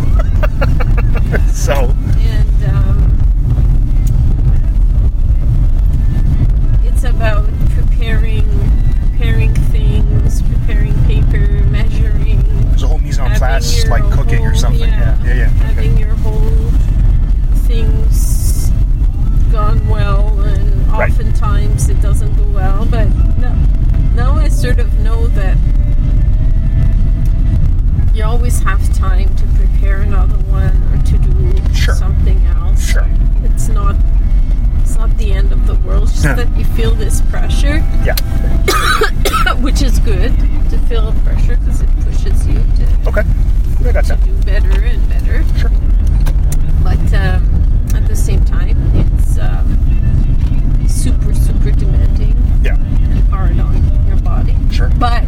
So 1.52 1.72
and 2.18 2.64
um, 2.74 3.18
it's 6.84 7.04
about 7.04 7.44
preparing 7.70 8.48
preparing 9.12 9.54
things, 9.70 10.42
preparing 10.42 10.92
paper, 11.04 11.38
measuring, 11.70 12.42
there's 12.70 12.82
a 12.82 12.88
whole 12.88 12.98
mise 12.98 13.18
en 13.18 13.26
having 13.26 13.38
place, 13.38 13.78
your 13.84 13.90
like 13.90 14.10
cooking 14.12 14.44
or 14.44 14.50
whole- 14.50 14.58
something. 14.58 14.80
Yeah, 14.88 15.22
yeah, 15.24 15.34
yeah. 15.34 15.44
having 15.48 15.92
Okay. 15.92 16.00
your 16.00 16.14
whole 16.16 16.70
things 17.68 18.70
gone 19.52 19.86
well, 19.88 20.40
and 20.40 20.88
Right. 20.92 21.10
oftentimes 21.12 21.88
it 21.88 22.00
doesn't 22.02 22.34
go 22.36 22.44
well. 22.48 22.84
But 22.86 23.08
no, 23.38 23.54
now 24.16 24.34
I 24.34 24.48
sort 24.48 24.80
of 24.80 24.92
know 25.00 25.28
that 25.28 25.56
you 28.14 28.24
always 28.24 28.60
have 28.62 28.92
time 28.94 29.34
to 29.36 29.44
prepare 29.56 29.98
another 30.02 30.36
one 30.50 30.82
or 30.92 30.98
to 31.04 31.18
do 31.18 31.74
Sure. 31.74 31.94
something 31.94 32.44
else. 32.46 32.84
Sure. 32.84 33.06
It's 33.44 33.68
not. 33.68 33.94
It's 34.82 34.96
not 34.98 35.16
the 35.16 35.32
end 35.32 35.52
of 35.52 35.66
the 35.66 35.74
world. 35.76 36.04
It's 36.04 36.12
just 36.14 36.24
Yeah. 36.24 36.34
that 36.34 36.58
you 36.58 36.64
feel 36.64 36.90
this 36.94 37.20
pressure, 37.22 37.82
Yeah. 38.04 38.14
which 39.62 39.80
is 39.80 39.98
good 40.00 40.32
to 40.70 40.78
feel 40.88 41.12
pressure 41.24 41.56
because 41.56 41.80
it 41.80 41.88
pushes 42.04 42.46
you 42.46 42.54
to 42.54 43.08
Okay. 43.08 43.22
I 43.88 43.92
got 43.92 44.04
that. 44.04 44.22
do 44.24 44.32
better 44.44 44.80
and 44.82 45.08
better. 45.08 45.42
Sure. 45.58 45.70
But 46.84 46.98
um, 47.14 47.42
at 47.94 48.06
the 48.06 48.14
same 48.16 48.44
time, 48.44 48.76
it's 48.94 49.38
um, 49.38 50.86
super, 50.88 51.32
super 51.34 51.70
demanding 51.70 52.36
Yeah. 52.62 52.74
and 52.76 53.28
hard 53.30 53.58
on 53.58 54.06
your 54.08 54.16
body. 54.18 54.56
Sure. 54.70 54.90
But 54.98 55.24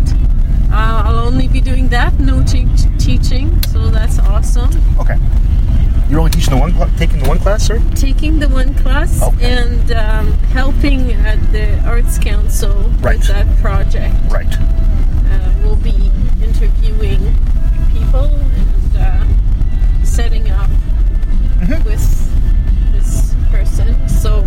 uh, 0.72 1.02
I'll 1.06 1.18
only 1.20 1.48
be 1.48 1.60
doing 1.60 1.88
that, 1.88 2.18
no 2.20 2.42
te- 2.42 2.66
teaching, 2.98 3.62
so 3.72 3.88
that's 3.88 4.18
awesome. 4.18 4.70
Okay. 4.98 5.16
You're 6.10 6.18
only 6.20 6.32
teaching 6.32 6.43
the 6.54 6.60
one, 6.60 6.72
cla- 6.72 6.90
taking 6.96 7.18
the 7.20 7.28
one 7.28 7.38
class, 7.38 7.64
sir? 7.66 7.82
Taking 7.96 8.38
the 8.38 8.48
one 8.48 8.74
class 8.74 9.20
Okay. 9.22 9.52
and 9.58 9.90
um, 9.92 10.32
helping 10.54 11.12
at 11.12 11.40
the 11.52 11.78
Arts 11.80 12.16
Council 12.18 12.72
Right. 13.00 13.18
with 13.18 13.26
that 13.28 13.46
project. 13.60 14.14
Right. 14.30 14.46
uh, 14.46 15.50
we'll 15.64 15.74
be 15.76 16.10
interviewing 16.40 17.34
people 17.92 18.26
and 18.26 18.96
uh, 18.96 20.04
setting 20.04 20.48
up 20.50 20.70
Mhm. 21.60 21.84
with 21.84 22.04
this 22.92 23.34
person. 23.50 24.08
So 24.08 24.46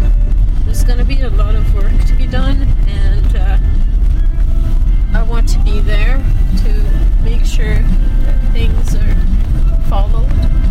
there's 0.65 0.83
going 0.85 0.99
to 0.99 1.05
be 1.05 1.21
a 1.21 1.29
lot 1.29 1.55
of 1.55 1.73
work 1.73 1.91
to 2.05 2.13
be 2.13 2.25
done, 2.27 2.67
and 2.87 3.35
uh, 3.35 3.57
I 5.13 5.23
want 5.23 5.49
to 5.49 5.59
be 5.59 5.81
there 5.81 6.17
to 6.63 7.23
make 7.23 7.43
sure 7.43 7.79
that 8.25 8.39
things 8.53 8.95
are 8.95 9.15
followed 9.89 10.29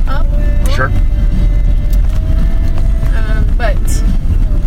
up. 0.08 0.26
Sure. 0.74 0.90
Um, 3.16 3.44
but 3.56 3.76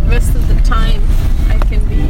rest 0.08 0.34
of 0.34 0.46
the 0.48 0.60
time, 0.64 1.02
I 1.48 1.58
can 1.68 1.84
be 1.88 2.00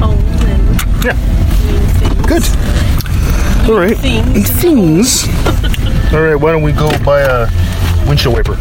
home 0.00 0.18
and 0.46 1.04
Yeah. 1.04 1.16
doing 1.62 1.86
things. 2.00 2.26
Good. 2.26 3.70
All 3.70 3.76
right. 3.78 3.96
Things. 3.98 4.50
Things. 4.50 5.24
All 6.14 6.20
right. 6.22 6.36
Why 6.36 6.52
don't 6.52 6.62
we 6.62 6.72
go 6.72 6.90
buy 7.04 7.20
a 7.20 7.48
windshield 8.08 8.34
wiper? 8.34 8.56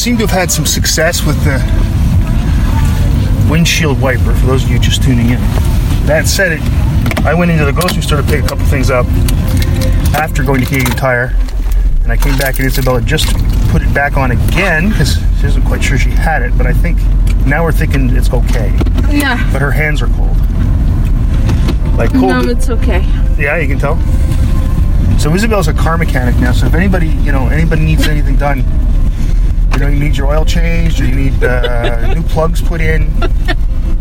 Seem 0.00 0.16
to 0.16 0.26
have 0.26 0.30
had 0.30 0.50
some 0.50 0.64
success 0.64 1.26
with 1.26 1.36
the 1.44 1.60
windshield 3.50 4.00
wiper. 4.00 4.34
For 4.34 4.46
those 4.46 4.64
of 4.64 4.70
you 4.70 4.78
just 4.78 5.02
tuning 5.02 5.28
in. 5.28 5.38
That 6.06 6.26
said, 6.26 6.52
it. 6.52 6.62
I 7.26 7.34
went 7.34 7.50
into 7.50 7.66
the 7.66 7.72
grocery 7.72 8.00
store 8.00 8.22
to 8.22 8.26
pick 8.26 8.42
a 8.42 8.48
couple 8.48 8.64
things 8.64 8.88
up 8.88 9.04
after 10.16 10.42
going 10.42 10.60
to 10.60 10.66
Canadian 10.66 10.96
Tire, 10.96 11.36
and 12.02 12.10
I 12.10 12.16
came 12.16 12.38
back 12.38 12.58
and 12.58 12.66
Isabella 12.66 13.02
just 13.02 13.26
put 13.68 13.82
it 13.82 13.92
back 13.92 14.16
on 14.16 14.30
again 14.30 14.88
because 14.88 15.18
she 15.38 15.46
isn't 15.46 15.66
quite 15.66 15.84
sure 15.84 15.98
she 15.98 16.08
had 16.08 16.40
it. 16.40 16.56
But 16.56 16.66
I 16.66 16.72
think 16.72 16.96
now 17.44 17.62
we're 17.62 17.70
thinking 17.70 18.08
it's 18.16 18.32
okay. 18.32 18.72
Yeah. 19.10 19.52
But 19.52 19.60
her 19.60 19.70
hands 19.70 20.00
are 20.00 20.08
cold. 20.08 20.34
Like 21.98 22.10
cold. 22.12 22.46
No, 22.46 22.50
it's 22.50 22.70
okay. 22.70 23.02
Yeah, 23.38 23.58
you 23.58 23.68
can 23.68 23.78
tell. 23.78 23.98
So 25.18 25.34
Isabel's 25.34 25.68
a 25.68 25.74
car 25.74 25.98
mechanic 25.98 26.36
now. 26.36 26.52
So 26.52 26.64
if 26.64 26.72
anybody, 26.72 27.08
you 27.08 27.32
know, 27.32 27.48
anybody 27.48 27.84
needs 27.84 28.08
anything 28.08 28.36
done, 28.36 28.64
know, 29.80 29.88
you 29.88 29.98
need 29.98 30.16
your 30.16 30.26
oil 30.26 30.44
changed, 30.44 31.00
or 31.00 31.06
you 31.06 31.14
need 31.14 31.42
uh, 31.42 32.12
new 32.14 32.22
plugs 32.22 32.60
put 32.60 32.80
in, 32.80 33.08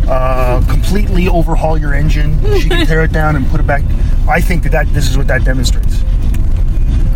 uh, 0.08 0.63
completely 0.70 1.28
overhaul 1.28 1.78
your 1.78 1.94
engine. 1.94 2.39
She 2.60 2.70
can 2.70 2.86
tear 2.86 3.04
it 3.04 3.12
down 3.12 3.36
and 3.36 3.48
put 3.48 3.60
it 3.60 3.68
back. 3.68 3.84
I 4.28 4.42
think 4.42 4.63
that, 4.63 4.72
that 4.72 4.88
this 4.88 5.10
is 5.10 5.18
what 5.18 5.28
that 5.28 5.44
demonstrates. 5.44 6.04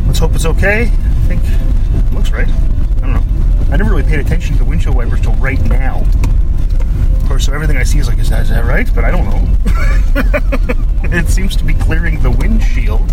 Let's 0.07 0.19
hope 0.19 0.33
it's 0.35 0.45
okay. 0.45 0.83
I 0.83 1.27
think 1.27 1.41
it 1.43 2.13
looks 2.13 2.31
right. 2.31 2.47
I 2.47 2.99
don't 3.01 3.13
know. 3.13 3.73
I 3.73 3.77
never 3.77 3.89
really 3.89 4.03
paid 4.03 4.19
attention 4.19 4.53
to 4.53 4.63
the 4.63 4.69
windshield 4.69 4.95
wipers 4.95 5.21
till 5.21 5.33
right 5.35 5.61
now. 5.65 6.05
Of 7.21 7.25
course, 7.27 7.45
so 7.45 7.53
everything 7.53 7.77
I 7.77 7.83
see 7.83 7.99
is 7.99 8.07
like, 8.07 8.19
is 8.19 8.29
that, 8.29 8.43
is 8.43 8.49
that 8.49 8.65
right? 8.65 8.87
But 8.93 9.03
I 9.03 9.11
don't 9.11 9.25
know. 9.25 9.57
it 11.17 11.27
seems 11.27 11.55
to 11.57 11.63
be 11.63 11.73
clearing 11.73 12.21
the 12.21 12.31
windshield. 12.31 13.09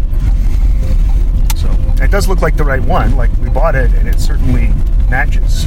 So 1.57 1.71
it 2.05 2.11
does 2.11 2.29
look 2.29 2.43
like 2.43 2.57
the 2.57 2.65
right 2.65 2.83
one. 2.83 3.17
Like 3.17 3.31
we 3.39 3.49
bought 3.49 3.75
it, 3.75 3.93
and 3.93 4.09
it 4.09 4.21
certainly 4.21 4.73
matches. 5.11 5.67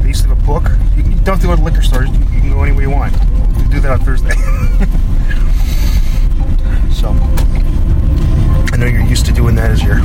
They 0.00 0.08
used 0.08 0.22
to 0.22 0.30
have 0.30 0.42
a 0.42 0.46
book. 0.46 0.64
You, 0.96 1.02
you 1.02 1.14
don't 1.16 1.26
have 1.26 1.40
to 1.42 1.46
go 1.46 1.54
to 1.54 1.62
liquor 1.62 1.82
stores. 1.82 2.08
You, 2.08 2.18
you 2.18 2.40
can 2.40 2.50
go 2.50 2.62
anywhere 2.62 2.84
you 2.84 2.90
want. 2.90 3.12
We 3.58 3.64
do 3.68 3.80
that 3.80 3.90
on 3.92 4.00
Thursday. 4.00 4.30
so 6.90 7.10
I 8.72 8.76
know 8.78 8.86
you're 8.86 9.02
used 9.02 9.26
to 9.26 9.32
doing 9.32 9.54
that 9.56 9.70
as 9.70 9.82
your 9.82 9.98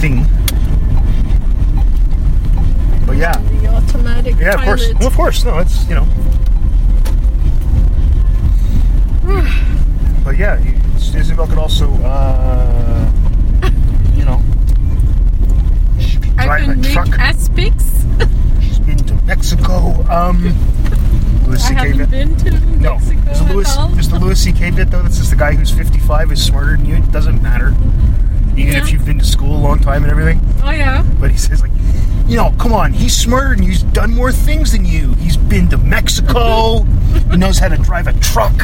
thing. 0.00 0.26
But 3.06 3.16
yeah, 3.16 3.32
The 3.32 3.68
automatic 3.68 4.36
yeah, 4.38 4.54
of 4.54 4.60
course. 4.60 4.92
Well, 4.98 5.08
of 5.08 5.14
course. 5.14 5.42
No, 5.44 5.58
it's 5.60 5.88
you 5.88 5.94
know. 5.94 6.06
but 10.22 10.36
yeah, 10.36 10.60
you, 10.60 10.74
Isabel 11.18 11.46
could 11.46 11.56
also, 11.58 11.90
uh, 12.02 13.10
you 14.14 14.26
know, 14.26 14.42
she 16.34 16.38
I 16.40 16.44
drive 16.46 16.62
can 16.62 16.70
a 16.70 16.76
make 16.76 16.92
truck. 16.92 17.08
aspics. 17.08 18.62
She's 18.62 18.78
been 18.80 18.98
to 18.98 19.14
Mexico. 19.22 20.02
Um, 20.10 20.42
Louis 21.46 21.62
I 21.64 21.72
haven't 21.72 22.10
been 22.10 22.36
to 22.38 22.50
No, 22.80 22.98
Mexico 22.98 23.30
a 23.32 23.52
Louis, 23.52 23.68
at 23.70 23.76
all. 23.78 23.88
the 23.88 24.18
Louis 24.18 24.40
C.K. 24.40 24.70
bit 24.70 24.90
though. 24.90 25.02
That's 25.02 25.18
just 25.18 25.30
the 25.30 25.36
guy 25.36 25.52
who's 25.54 25.70
55 25.70 26.32
is 26.32 26.42
smarter 26.44 26.76
than 26.76 26.86
you. 26.86 26.96
It 26.96 27.12
doesn't 27.12 27.42
matter, 27.42 27.68
even 28.56 28.72
Yeah. 28.72 28.82
if 28.82 28.90
you've 28.92 29.04
been 29.04 29.18
to 29.18 29.24
school 29.24 29.56
a 29.56 29.58
long 29.60 29.78
time 29.78 30.02
and 30.02 30.10
everything. 30.10 30.40
Oh 30.62 30.70
yeah. 30.70 31.02
But 31.20 31.30
he 31.30 31.36
says 31.36 31.60
like, 31.62 31.70
you 32.26 32.36
know, 32.36 32.52
come 32.58 32.72
on, 32.72 32.92
he's 32.94 33.14
smarter 33.14 33.50
than 33.54 33.62
you. 33.64 33.70
He's 33.70 33.82
done 33.82 34.14
more 34.14 34.32
things 34.32 34.72
than 34.72 34.84
you. 34.86 35.12
He's 35.14 35.36
been 35.36 35.68
to 35.68 35.76
Mexico. 35.76 36.82
he 37.30 37.36
knows 37.36 37.58
how 37.58 37.68
to 37.68 37.76
drive 37.76 38.06
a 38.06 38.14
truck. 38.14 38.54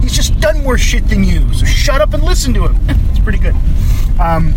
He's 0.00 0.12
just 0.16 0.40
done 0.40 0.62
more 0.64 0.78
shit 0.78 1.06
than 1.08 1.22
you. 1.22 1.52
So 1.52 1.66
shut 1.66 2.00
up 2.00 2.14
and 2.14 2.22
listen 2.22 2.54
to 2.54 2.66
him. 2.68 2.76
It's 3.10 3.18
pretty 3.20 3.38
good. 3.38 3.54
Um, 4.18 4.54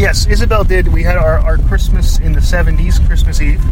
yes, 0.00 0.26
Isabel 0.26 0.64
did. 0.64 0.88
We 0.88 1.02
had 1.02 1.16
our, 1.16 1.38
our 1.38 1.58
Christmas 1.58 2.18
in 2.18 2.32
the 2.32 2.40
70s, 2.40 3.04
Christmas 3.06 3.40
Eve. 3.40 3.62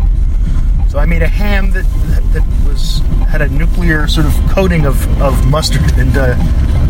So 0.91 0.99
I 0.99 1.05
made 1.07 1.23
a 1.23 1.29
ham 1.29 1.71
that 1.73 1.85
that 2.33 2.43
was 2.67 2.99
had 3.29 3.43
a 3.43 3.49
nuclear 3.49 4.07
sort 4.09 4.27
of 4.27 4.33
coating 4.51 4.87
of, 4.87 4.97
of 5.21 5.47
mustard 5.47 5.83
and 5.99 6.17
uh, 6.17 6.35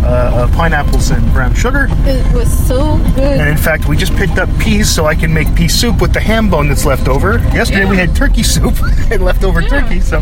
uh, 0.05 0.07
uh, 0.07 0.53
pineapples 0.57 1.11
and 1.11 1.33
brown 1.33 1.53
sugar. 1.55 1.89
It 1.91 2.33
was 2.33 2.49
so 2.69 2.97
good. 3.17 3.41
And 3.41 3.49
in 3.49 3.57
fact, 3.57 3.89
we 3.89 3.97
just 3.97 4.15
picked 4.15 4.39
up 4.39 4.49
peas 4.61 4.89
so 4.93 5.07
I 5.07 5.15
can 5.17 5.33
make 5.35 5.53
pea 5.57 5.67
soup 5.69 6.01
with 6.01 6.13
the 6.13 6.21
ham 6.21 6.49
bone 6.49 6.69
that's 6.69 6.85
left 6.85 7.09
over. 7.09 7.39
Yesterday 7.53 7.87
we 7.87 7.97
had 7.97 8.15
turkey 8.15 8.45
soup 8.45 8.75
and 9.11 9.23
leftover 9.25 9.61
Yeah. 9.63 9.69
turkey. 9.69 10.01
So, 10.01 10.19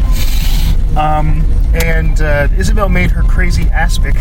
um, 0.97 1.43
and 1.75 2.21
uh, 2.23 2.49
Isabel 2.57 2.89
made 2.89 3.11
her 3.11 3.23
crazy 3.25 3.65
aspic. 3.65 4.15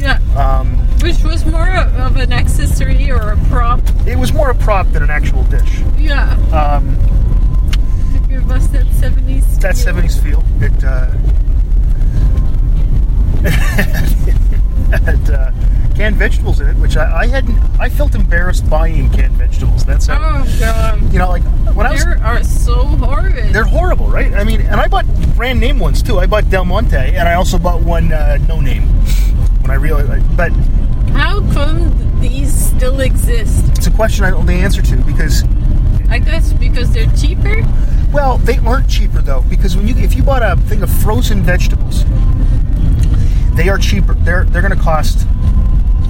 Yeah. 0.00 0.18
Um, 0.36 0.78
Which 1.00 1.22
was 1.22 1.44
more 1.46 1.68
of 1.76 2.16
an 2.16 2.32
accessory 2.32 3.10
or 3.10 3.32
a 3.32 3.36
prop. 3.48 3.80
it 4.06 4.16
was 4.16 4.32
more 4.32 4.50
a 4.50 4.54
prop 4.54 4.88
than 4.90 5.02
an 5.02 5.10
actual 5.10 5.42
dish. 5.44 5.80
Yeah. 5.98 6.32
Um, 6.52 6.98
us 8.50 8.66
that 8.68 8.86
70s. 8.86 9.60
that 9.60 9.76
feel. 9.76 9.94
70s 9.94 10.22
feel. 10.22 10.44
It 10.60 10.84
uh, 10.84 11.10
had 15.04 15.30
uh, 15.30 15.50
canned 15.94 16.16
vegetables 16.16 16.60
in 16.60 16.68
it, 16.68 16.76
which 16.76 16.96
I, 16.96 17.22
I 17.22 17.26
hadn't. 17.26 17.58
I 17.78 17.88
felt 17.88 18.14
embarrassed 18.14 18.68
buying 18.68 19.10
canned 19.10 19.34
vegetables. 19.34 19.84
That's 19.84 20.06
how, 20.06 20.18
Oh 20.18 20.56
god. 20.60 21.12
you 21.12 21.18
know, 21.18 21.28
like 21.28 21.42
when 21.74 21.86
I 21.86 21.92
was 21.92 22.04
They 22.04 22.10
are 22.10 22.44
so 22.44 22.74
horrid. 22.84 23.52
They're 23.54 23.64
horrible, 23.64 24.06
right? 24.08 24.32
I 24.34 24.44
mean, 24.44 24.60
and 24.60 24.80
I 24.80 24.88
bought 24.88 25.06
brand 25.36 25.60
name 25.60 25.78
ones 25.78 26.02
too. 26.02 26.18
I 26.18 26.26
bought 26.26 26.48
Del 26.50 26.64
Monte, 26.64 26.96
and 26.96 27.28
I 27.28 27.34
also 27.34 27.58
bought 27.58 27.82
one 27.82 28.12
uh, 28.12 28.38
no 28.48 28.60
name 28.60 28.88
when 29.64 29.70
I 29.70 29.74
realized. 29.74 30.36
But 30.36 30.52
How 31.12 31.40
come 31.52 32.20
these 32.20 32.52
still 32.52 33.00
exist? 33.00 33.64
it's 33.76 33.86
a 33.86 33.90
question 33.90 34.24
I 34.24 34.30
don't 34.30 34.40
know 34.46 34.52
the 34.52 34.58
answer 34.60 34.82
to 34.82 34.96
because, 35.04 35.42
I 36.10 36.18
guess 36.18 36.52
because 36.52 36.92
they're 36.92 37.10
cheaper. 37.16 37.62
well, 38.12 38.36
they 38.38 38.58
aren't 38.58 38.88
cheaper 38.88 39.22
though. 39.22 39.40
Because 39.48 39.74
when 39.76 39.88
you 39.88 39.96
if 39.96 40.14
you 40.14 40.22
bought 40.22 40.42
a 40.42 40.56
thing 40.68 40.82
of 40.82 40.90
frozen 41.02 41.42
vegetables, 41.42 42.04
they 43.56 43.68
are 43.70 43.78
cheaper. 43.78 44.14
They're 44.14 44.44
they're 44.44 44.62
going 44.62 44.76
to 44.76 44.82
cost 44.82 45.26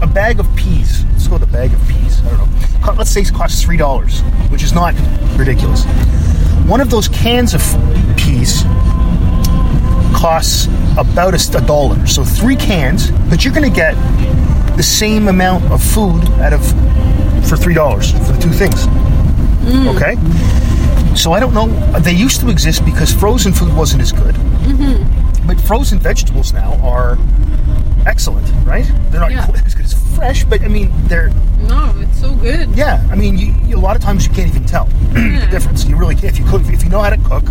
a 0.02 0.06
bag 0.06 0.40
of 0.40 0.56
peas. 0.56 1.04
Let's 1.12 1.28
go 1.28 1.34
with 1.34 1.44
a 1.44 1.52
bag 1.52 1.72
of 1.72 1.80
peas. 1.88 2.20
I 2.24 2.30
don't 2.30 2.38
know. 2.86 2.92
Let's 2.98 3.10
say 3.10 3.20
it 3.22 3.32
costs 3.32 3.62
three 3.62 3.76
dollars, 3.76 4.20
which 4.50 4.62
is 4.64 4.72
not 4.72 4.94
ridiculous. 5.38 5.84
One 6.66 6.80
of 6.80 6.90
those 6.90 7.06
cans 7.08 7.54
of 7.54 7.62
peas 8.16 8.62
costs 10.14 10.66
about 10.98 11.34
a, 11.34 11.58
a 11.58 11.66
dollar. 11.66 12.06
So 12.06 12.24
three 12.24 12.56
cans, 12.56 13.10
but 13.28 13.44
you're 13.44 13.54
going 13.54 13.68
to 13.70 13.74
get 13.74 13.94
the 14.76 14.82
same 14.82 15.28
amount 15.28 15.64
of 15.72 15.82
food 15.82 16.22
out 16.40 16.52
of 16.52 16.64
for 17.48 17.56
three 17.56 17.74
dollars 17.74 18.10
for 18.12 18.32
the 18.32 18.38
two 18.40 18.50
things. 18.50 18.86
Mm. 19.66 19.94
Okay. 19.96 21.14
So 21.16 21.32
I 21.32 21.40
don't 21.40 21.54
know. 21.54 21.68
They 22.00 22.12
used 22.12 22.40
to 22.40 22.48
exist 22.50 22.84
because 22.84 23.12
frozen 23.12 23.52
food 23.52 23.74
wasn't 23.76 24.02
as 24.02 24.12
good. 24.12 24.34
Mm-hmm. 24.34 25.46
But 25.46 25.60
frozen 25.60 25.98
vegetables 25.98 26.52
now 26.52 26.74
are 26.82 27.18
excellent, 28.06 28.50
right? 28.66 28.84
They're 29.10 29.20
not 29.20 29.30
Yeah. 29.30 29.46
quite 29.46 29.64
as 29.64 29.74
good 29.74 29.84
as 29.84 29.94
fresh, 30.16 30.44
but 30.44 30.62
I 30.62 30.68
mean 30.68 30.90
they're 31.06 31.30
No, 31.60 31.94
it's 31.98 32.20
so 32.20 32.34
good. 32.34 32.70
yeah. 32.76 33.06
I 33.10 33.14
mean 33.14 33.38
you, 33.38 33.54
you, 33.64 33.76
a 33.76 33.78
lot 33.80 33.94
of 33.96 34.02
times 34.02 34.26
you 34.26 34.32
can't 34.32 34.48
even 34.48 34.64
tell 34.64 34.84
the 35.12 35.46
difference. 35.50 35.84
You 35.84 35.96
really 35.96 36.14
can't 36.14 36.32
if 36.32 36.38
you 36.38 36.46
cook 36.46 36.62
if 36.66 36.82
you 36.82 36.88
know 36.90 37.00
how 37.00 37.10
to 37.10 37.18
cook. 37.18 37.44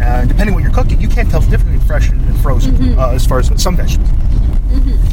Uh, 0.00 0.24
depending 0.24 0.48
on 0.48 0.54
what 0.54 0.62
you're 0.62 0.72
cooking, 0.72 1.00
you 1.00 1.08
can't 1.08 1.30
tell 1.30 1.40
the 1.40 1.50
difference 1.50 1.72
between 1.72 1.86
fresh 1.86 2.08
and, 2.08 2.20
and 2.28 2.38
frozen 2.40 2.98
uh, 2.98 3.08
as 3.10 3.26
far 3.26 3.38
as 3.38 3.50
some 3.62 3.76
vegetables. 3.76 4.08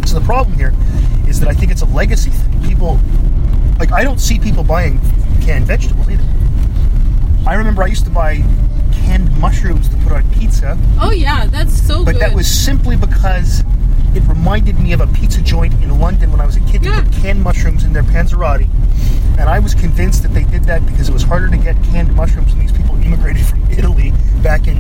So 0.10 0.18
the 0.20 0.26
problem 0.26 0.56
here 0.58 0.74
is 1.28 1.40
that 1.42 1.50
I 1.50 1.54
think 1.54 1.72
it's 1.72 1.82
a 1.82 1.86
legacy 1.86 2.32
thing. 2.32 2.64
People 2.64 3.00
like 3.78 3.92
I 3.92 4.04
don't 4.04 4.20
see 4.20 4.40
people 4.40 4.64
buying 4.64 5.00
canned 5.42 5.66
vegetables 5.68 6.10
either. 6.10 6.24
I 7.48 7.54
remember 7.56 7.84
I 7.84 7.88
used 7.88 8.06
to 8.06 8.12
buy 8.12 8.44
canned 8.94 9.36
mushrooms 9.40 9.88
to 9.90 9.96
put 9.98 10.12
on 10.12 10.30
pizza, 10.32 10.78
Oh 11.00 11.12
yeah, 11.12 11.46
that's 11.48 11.86
so 11.86 12.04
but 12.04 12.14
good. 12.14 12.22
that 12.22 12.34
was 12.34 12.48
simply 12.50 12.96
because 12.96 13.64
it 14.16 14.24
reminded 14.28 14.80
me 14.80 14.94
of 14.94 15.02
a 15.02 15.08
pizza 15.08 15.42
joint 15.42 15.74
in 15.84 16.00
London 16.00 16.32
when 16.32 16.42
I 16.42 16.46
was 16.46 16.56
a 16.56 16.62
kid. 16.62 16.82
They 16.82 16.90
Yeah. 16.90 17.02
put 17.04 17.12
canned 17.14 17.44
mushrooms 17.44 17.84
in 17.84 17.94
their 17.94 18.04
panzerotti, 18.04 18.68
and 19.38 19.50
I 19.50 19.60
was 19.60 19.74
convinced 19.76 20.24
that 20.24 20.34
they 20.34 20.44
did 20.46 20.64
that 20.66 20.86
because 20.86 21.10
it 21.10 21.14
was 21.14 21.24
harder 21.24 21.48
to 21.50 21.58
get 21.58 21.82
canned 21.84 22.14
mushrooms 22.16 22.52
when 22.54 22.60
these 22.60 22.72
people 22.72 22.96
immigrated 23.04 23.46
from 23.46 23.62
Italy 23.70 24.14
back 24.42 24.68
in 24.68 24.78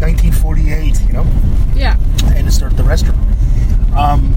1948. 0.00 1.00
You 1.06 1.12
know 1.12 1.26
yeah. 1.74 1.96
and 2.34 2.46
to 2.46 2.50
start 2.52 2.76
the 2.76 2.82
restaurant. 2.84 3.18
Um, 3.96 4.34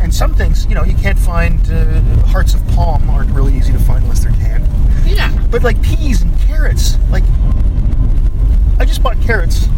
and 0.00 0.14
some 0.14 0.34
things, 0.34 0.66
you 0.66 0.74
know, 0.74 0.84
you 0.84 0.94
can't 0.94 1.18
find. 1.18 1.60
Uh, 1.70 2.00
hearts 2.26 2.54
of 2.54 2.66
palm 2.68 3.08
aren't 3.10 3.30
really 3.30 3.56
easy 3.56 3.72
to 3.72 3.78
find 3.78 4.02
unless 4.04 4.20
they're 4.20 4.32
canned. 4.32 4.66
Yeah. 5.06 5.30
But 5.50 5.62
like 5.62 5.80
peas 5.82 6.22
and 6.22 6.38
carrots, 6.40 6.98
like 7.10 7.24
I 8.78 8.84
just 8.84 9.02
bought 9.02 9.20
carrots. 9.22 9.68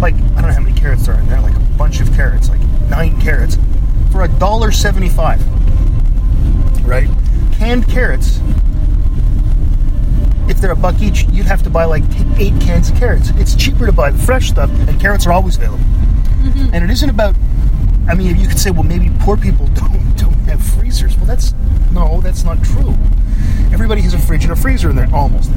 Like 0.00 0.14
I 0.14 0.18
don't 0.18 0.42
know 0.42 0.52
how 0.52 0.60
many 0.60 0.78
carrots 0.78 1.08
are 1.08 1.18
in 1.18 1.28
there. 1.28 1.40
Like 1.40 1.54
a 1.54 1.60
bunch 1.76 2.00
of 2.00 2.12
carrots, 2.14 2.48
like 2.48 2.60
nine 2.88 3.20
carrots, 3.20 3.58
for 4.10 4.22
a 4.22 4.28
dollar 4.28 4.72
seventy-five. 4.72 5.40
Right? 6.86 7.08
Canned 7.52 7.86
carrots. 7.88 8.40
If 10.48 10.60
they're 10.60 10.72
a 10.72 10.76
buck 10.76 11.00
each, 11.00 11.24
you'd 11.28 11.46
have 11.46 11.62
to 11.62 11.70
buy 11.70 11.84
like 11.84 12.02
eight 12.38 12.58
cans 12.60 12.90
of 12.90 12.96
carrots. 12.96 13.30
It's 13.36 13.54
cheaper 13.54 13.86
to 13.86 13.92
buy 13.92 14.10
the 14.10 14.18
fresh 14.18 14.48
stuff, 14.48 14.70
and 14.88 15.00
carrots 15.00 15.26
are 15.26 15.32
always 15.32 15.56
available. 15.56 15.84
Mm-hmm. 15.84 16.74
And 16.74 16.84
it 16.84 16.90
isn't 16.90 17.10
about. 17.10 17.36
I 18.08 18.14
mean, 18.14 18.34
you 18.36 18.48
could 18.48 18.58
say, 18.58 18.70
well, 18.70 18.82
maybe 18.82 19.10
poor 19.20 19.36
people 19.36 19.66
don't 19.74 20.16
don't 20.16 20.32
have 20.48 20.62
freezers. 20.62 21.16
Well, 21.16 21.26
that's 21.26 21.54
no, 21.92 22.20
that's 22.20 22.42
not 22.42 22.62
true. 22.64 22.94
Everybody 23.72 24.00
has 24.02 24.14
a 24.14 24.18
fridge 24.18 24.44
and 24.44 24.52
a 24.52 24.56
freezer 24.56 24.90
in 24.90 24.96
there. 24.96 25.08
Almost. 25.12 25.50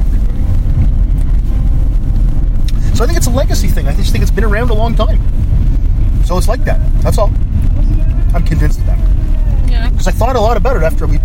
So 2.94 3.02
I 3.02 3.06
think 3.06 3.16
it's 3.16 3.26
a 3.26 3.30
legacy 3.30 3.68
thing. 3.68 3.88
I 3.88 3.94
just 3.96 4.12
think 4.12 4.22
it's 4.22 4.30
been 4.30 4.44
around 4.44 4.70
a 4.70 4.74
long 4.74 4.94
time. 4.94 5.20
So 6.24 6.38
it's 6.38 6.48
like 6.48 6.64
that. 6.64 6.80
That's 7.02 7.18
all. 7.18 7.30
I'm 8.34 8.44
convinced 8.44 8.80
of 8.80 8.86
that 8.86 8.98
Yeah. 9.68 9.90
because 9.90 10.08
I 10.08 10.12
thought 10.12 10.36
a 10.36 10.40
lot 10.40 10.56
about 10.56 10.76
it 10.76 10.82
after 10.82 11.06
we, 11.06 11.16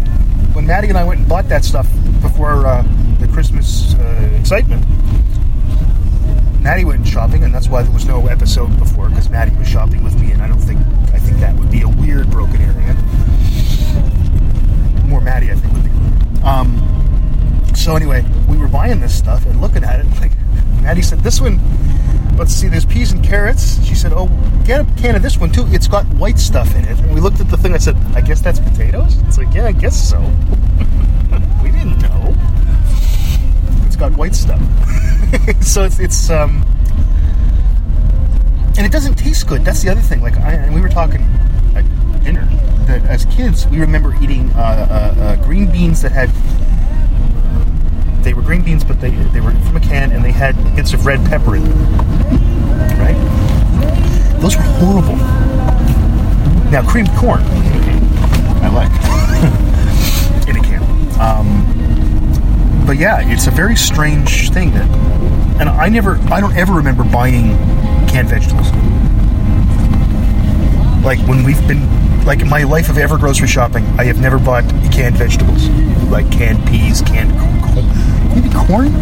when 0.53 0.65
Maddie 0.67 0.89
and 0.89 0.97
I 0.97 1.03
went 1.03 1.19
and 1.21 1.29
bought 1.29 1.47
that 1.49 1.63
stuff 1.63 1.87
before 2.21 2.65
uh, 2.65 2.81
the 3.19 3.27
Christmas 3.27 3.93
uh, 3.95 4.35
excitement. 4.39 4.83
Maddie 6.61 6.85
went 6.85 7.07
shopping, 7.07 7.43
and 7.43 7.53
that's 7.53 7.69
why 7.69 7.81
there 7.83 7.91
was 7.91 8.05
no 8.05 8.27
episode 8.27 8.77
before 8.77 9.09
because 9.09 9.29
Maddie 9.29 9.55
was 9.57 9.67
shopping 9.67 10.03
with 10.03 10.19
me, 10.19 10.31
and 10.31 10.41
I 10.41 10.47
don't 10.47 10.59
think 10.59 10.79
I 11.13 11.17
think 11.17 11.39
that 11.39 11.55
would 11.55 11.71
be 11.71 11.81
a 11.81 11.87
weird 11.87 12.29
broken 12.29 12.61
area. 12.61 12.93
More 15.07 15.21
Maddie, 15.21 15.51
I 15.51 15.55
think 15.55 15.73
would 15.73 15.83
be. 15.85 16.41
Um, 16.43 17.71
so 17.75 17.95
anyway, 17.95 18.23
we 18.47 18.57
were 18.57 18.67
buying 18.67 18.99
this 18.99 19.17
stuff 19.17 19.45
and 19.45 19.61
looking 19.61 19.83
at 19.83 20.01
it. 20.01 20.05
Like 20.19 20.31
Maddie 20.81 21.01
said, 21.01 21.19
this 21.19 21.41
one. 21.41 21.59
Let's 22.39 22.53
see. 22.53 22.69
There's 22.69 22.85
peas 22.85 23.11
and 23.11 23.21
carrots. 23.21 23.83
She 23.85 23.95
said, 23.95 24.13
"Oh, 24.15 24.27
get 24.63 24.79
a 24.79 24.85
can 25.01 25.13
of 25.13 25.21
this 25.21 25.37
one 25.37 25.51
too. 25.51 25.65
It's 25.71 25.89
got 25.89 26.05
white 26.13 26.39
stuff 26.39 26.73
in 26.73 26.85
it." 26.85 26.97
And 26.97 27.13
we 27.13 27.19
looked 27.19 27.41
at 27.41 27.49
the 27.49 27.57
thing. 27.57 27.73
I 27.73 27.77
said, 27.77 27.97
"I 28.15 28.21
guess 28.21 28.39
that's 28.39 28.61
potatoes." 28.61 29.19
It's 29.23 29.37
like, 29.37 29.53
"Yeah, 29.53 29.65
I 29.65 29.73
guess 29.73 30.09
so." 30.09 30.19
we 31.61 31.69
didn't 31.69 31.99
know. 31.99 32.33
It's 33.85 33.97
got 33.97 34.15
white 34.15 34.35
stuff. 34.35 34.61
so 35.61 35.83
it's 35.83 35.99
it's 35.99 36.29
um, 36.29 36.63
and 38.77 38.85
it 38.85 38.91
doesn't 38.93 39.15
taste 39.15 39.45
good. 39.45 39.65
That's 39.65 39.83
the 39.83 39.89
other 39.89 39.99
thing. 39.99 40.21
Like, 40.21 40.37
I, 40.37 40.53
and 40.53 40.73
we 40.73 40.79
were 40.79 40.87
talking 40.87 41.21
at 41.75 41.83
dinner 42.23 42.45
that 42.87 43.05
as 43.05 43.25
kids 43.25 43.67
we 43.67 43.81
remember 43.81 44.15
eating 44.21 44.49
uh, 44.51 44.87
uh, 44.89 45.21
uh, 45.21 45.35
green 45.43 45.69
beans 45.69 46.01
that 46.03 46.13
had. 46.13 46.29
Green 48.49 48.63
beans, 48.63 48.83
but 48.83 48.99
they 48.99 49.11
they 49.11 49.41
were 49.41 49.51
from 49.51 49.77
a 49.77 49.79
can, 49.79 50.11
and 50.11 50.25
they 50.25 50.31
had 50.31 50.55
bits 50.75 50.91
of 50.93 51.05
red 51.05 51.23
pepper 51.25 51.55
in 51.55 51.65
them. 51.65 51.77
Right? 52.97 53.15
Those 54.41 54.57
were 54.57 54.63
horrible. 54.63 55.17
Now 56.71 56.81
creamed 56.89 57.11
corn, 57.11 57.43
I 57.43 58.69
like 58.69 58.89
in 60.49 60.55
a 60.55 60.63
can. 60.63 60.81
Um, 61.21 62.85
but 62.87 62.97
yeah, 62.97 63.19
it's 63.21 63.45
a 63.45 63.51
very 63.51 63.75
strange 63.75 64.49
thing 64.49 64.71
that, 64.71 64.89
and 65.59 65.69
I 65.69 65.87
never, 65.89 66.15
I 66.31 66.39
don't 66.39 66.57
ever 66.57 66.73
remember 66.73 67.03
buying 67.03 67.49
canned 68.07 68.29
vegetables. 68.29 68.71
Like 71.05 71.19
when 71.27 71.43
we've 71.43 71.67
been, 71.67 72.25
like 72.25 72.39
in 72.39 72.49
my 72.49 72.63
life 72.63 72.89
of 72.89 72.97
ever 72.97 73.19
grocery 73.19 73.47
shopping, 73.47 73.85
I 73.99 74.05
have 74.05 74.19
never 74.19 74.39
bought 74.39 74.63
canned 74.91 75.17
vegetables, 75.17 75.69
like 76.09 76.31
canned 76.31 76.67
peas, 76.67 77.03
canned 77.03 77.29
co- 77.33 77.45
co- 77.45 77.48
maybe 78.39 78.53
corn, 78.55 78.93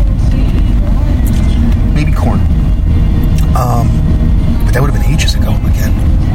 maybe 1.93 2.11
corn. 2.11 2.39
Um, 3.55 3.87
but 4.65 4.73
that 4.73 4.81
would 4.81 4.91
have 4.91 5.01
been 5.01 5.11
ages 5.11 5.35
ago 5.35 5.51
again. 5.67 5.93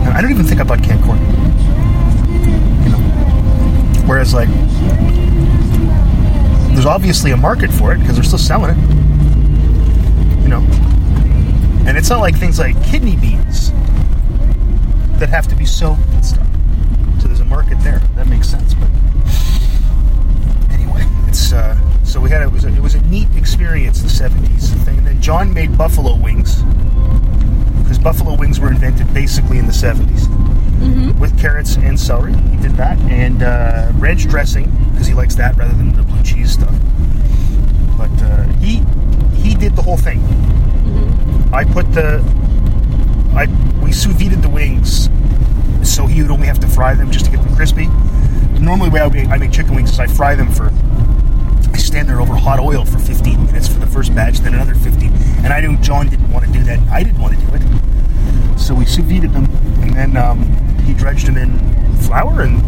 I 0.08 0.20
don't 0.20 0.30
even 0.30 0.44
think 0.44 0.60
I 0.60 0.64
bought 0.64 0.82
canned 0.82 1.02
corn. 1.04 1.18
You 2.84 2.90
know, 2.90 2.98
whereas 4.06 4.34
like 4.34 4.48
there's 6.72 6.86
obviously 6.86 7.32
a 7.32 7.36
market 7.36 7.70
for 7.72 7.92
it 7.92 7.98
because 7.98 8.14
they're 8.14 8.24
still 8.24 8.38
selling 8.38 8.70
it. 8.70 8.78
You 10.42 10.48
know, 10.48 10.60
and 11.86 11.98
it's 11.98 12.10
not 12.10 12.20
like 12.20 12.36
things 12.36 12.58
like 12.58 12.80
kidney 12.84 13.16
beans 13.16 13.72
that 15.18 15.28
have 15.28 15.48
to 15.48 15.56
be 15.56 15.66
soaked 15.66 16.00
and 16.10 16.24
stuff. 16.24 16.46
So 17.20 17.26
there's 17.26 17.40
a 17.40 17.44
market 17.44 17.80
there. 17.80 18.00
That 18.16 18.28
makes 18.28 18.48
sense. 18.48 18.74
But 18.74 18.88
anyway, 20.72 21.04
it's 21.28 21.52
uh, 21.52 21.76
so 22.12 22.20
we 22.20 22.28
had 22.28 22.42
it 22.42 22.52
was 22.52 22.66
a, 22.66 22.68
it 22.68 22.80
was 22.80 22.94
a 22.94 23.00
neat 23.06 23.26
experience 23.36 24.02
the 24.02 24.08
'70s 24.08 24.68
thing. 24.84 24.98
And 24.98 25.06
then 25.06 25.22
John 25.22 25.54
made 25.54 25.78
buffalo 25.78 26.14
wings 26.14 26.62
because 27.82 27.98
buffalo 27.98 28.36
wings 28.36 28.60
were 28.60 28.68
invented 28.68 29.14
basically 29.14 29.56
in 29.56 29.64
the 29.64 29.72
'70s 29.72 30.28
with 31.18 31.38
carrots 31.40 31.76
and 31.76 31.98
celery. 31.98 32.34
He 32.34 32.58
did 32.58 32.72
that 32.72 32.98
and 33.10 33.42
uh, 33.42 33.92
ranch 33.94 34.28
dressing 34.28 34.70
because 34.90 35.06
he 35.06 35.14
likes 35.14 35.36
that 35.36 35.56
rather 35.56 35.72
than 35.72 35.96
the 35.96 36.02
blue 36.02 36.22
cheese 36.22 36.52
stuff. 36.52 36.74
But 37.96 38.12
uh, 38.22 38.42
he 38.60 38.82
he 39.34 39.54
did 39.54 39.74
the 39.74 39.82
whole 39.82 39.96
thing. 39.96 40.20
I 41.50 41.64
put 41.64 41.94
the 41.94 42.18
I 43.34 43.46
we 43.82 43.90
sous 43.90 44.12
vide 44.12 44.42
the 44.42 44.50
wings 44.50 45.08
so 45.82 46.06
he 46.06 46.20
would 46.20 46.30
only 46.30 46.46
have 46.46 46.60
to 46.60 46.68
fry 46.68 46.94
them 46.94 47.10
just 47.10 47.24
to 47.24 47.30
get 47.30 47.42
them 47.42 47.56
crispy. 47.56 47.86
Normally, 48.60 48.90
the 48.90 48.94
way 48.96 49.00
I 49.00 49.08
make, 49.08 49.28
I 49.28 49.36
make 49.38 49.50
chicken 49.50 49.74
wings 49.74 49.92
is 49.92 49.98
I 49.98 50.06
fry 50.06 50.34
them 50.34 50.52
for 50.52 50.70
I 51.72 51.78
stand 51.78 52.08
there 52.08 52.20
over 52.20 52.34
hot 52.34 52.58
oil 52.58 52.84
for 52.84 52.98
15 52.98 53.46
minutes 53.46 53.68
for 53.68 53.78
the 53.78 53.86
first 53.86 54.14
batch, 54.14 54.38
then 54.38 54.54
another 54.54 54.74
15. 54.74 55.12
And 55.44 55.52
I 55.52 55.60
knew 55.60 55.76
John 55.78 56.08
didn't 56.08 56.30
want 56.30 56.46
to 56.46 56.52
do 56.52 56.62
that. 56.64 56.78
I 56.90 57.02
didn't 57.02 57.20
want 57.20 57.38
to 57.38 57.46
do 57.46 57.54
it. 57.54 58.58
So 58.58 58.74
we 58.74 58.84
sous 58.84 59.04
vide 59.04 59.32
them, 59.32 59.46
and 59.82 59.94
then 59.94 60.16
um, 60.16 60.42
he 60.84 60.94
dredged 60.94 61.26
them 61.26 61.36
in 61.36 61.58
flour 61.98 62.42
and 62.42 62.62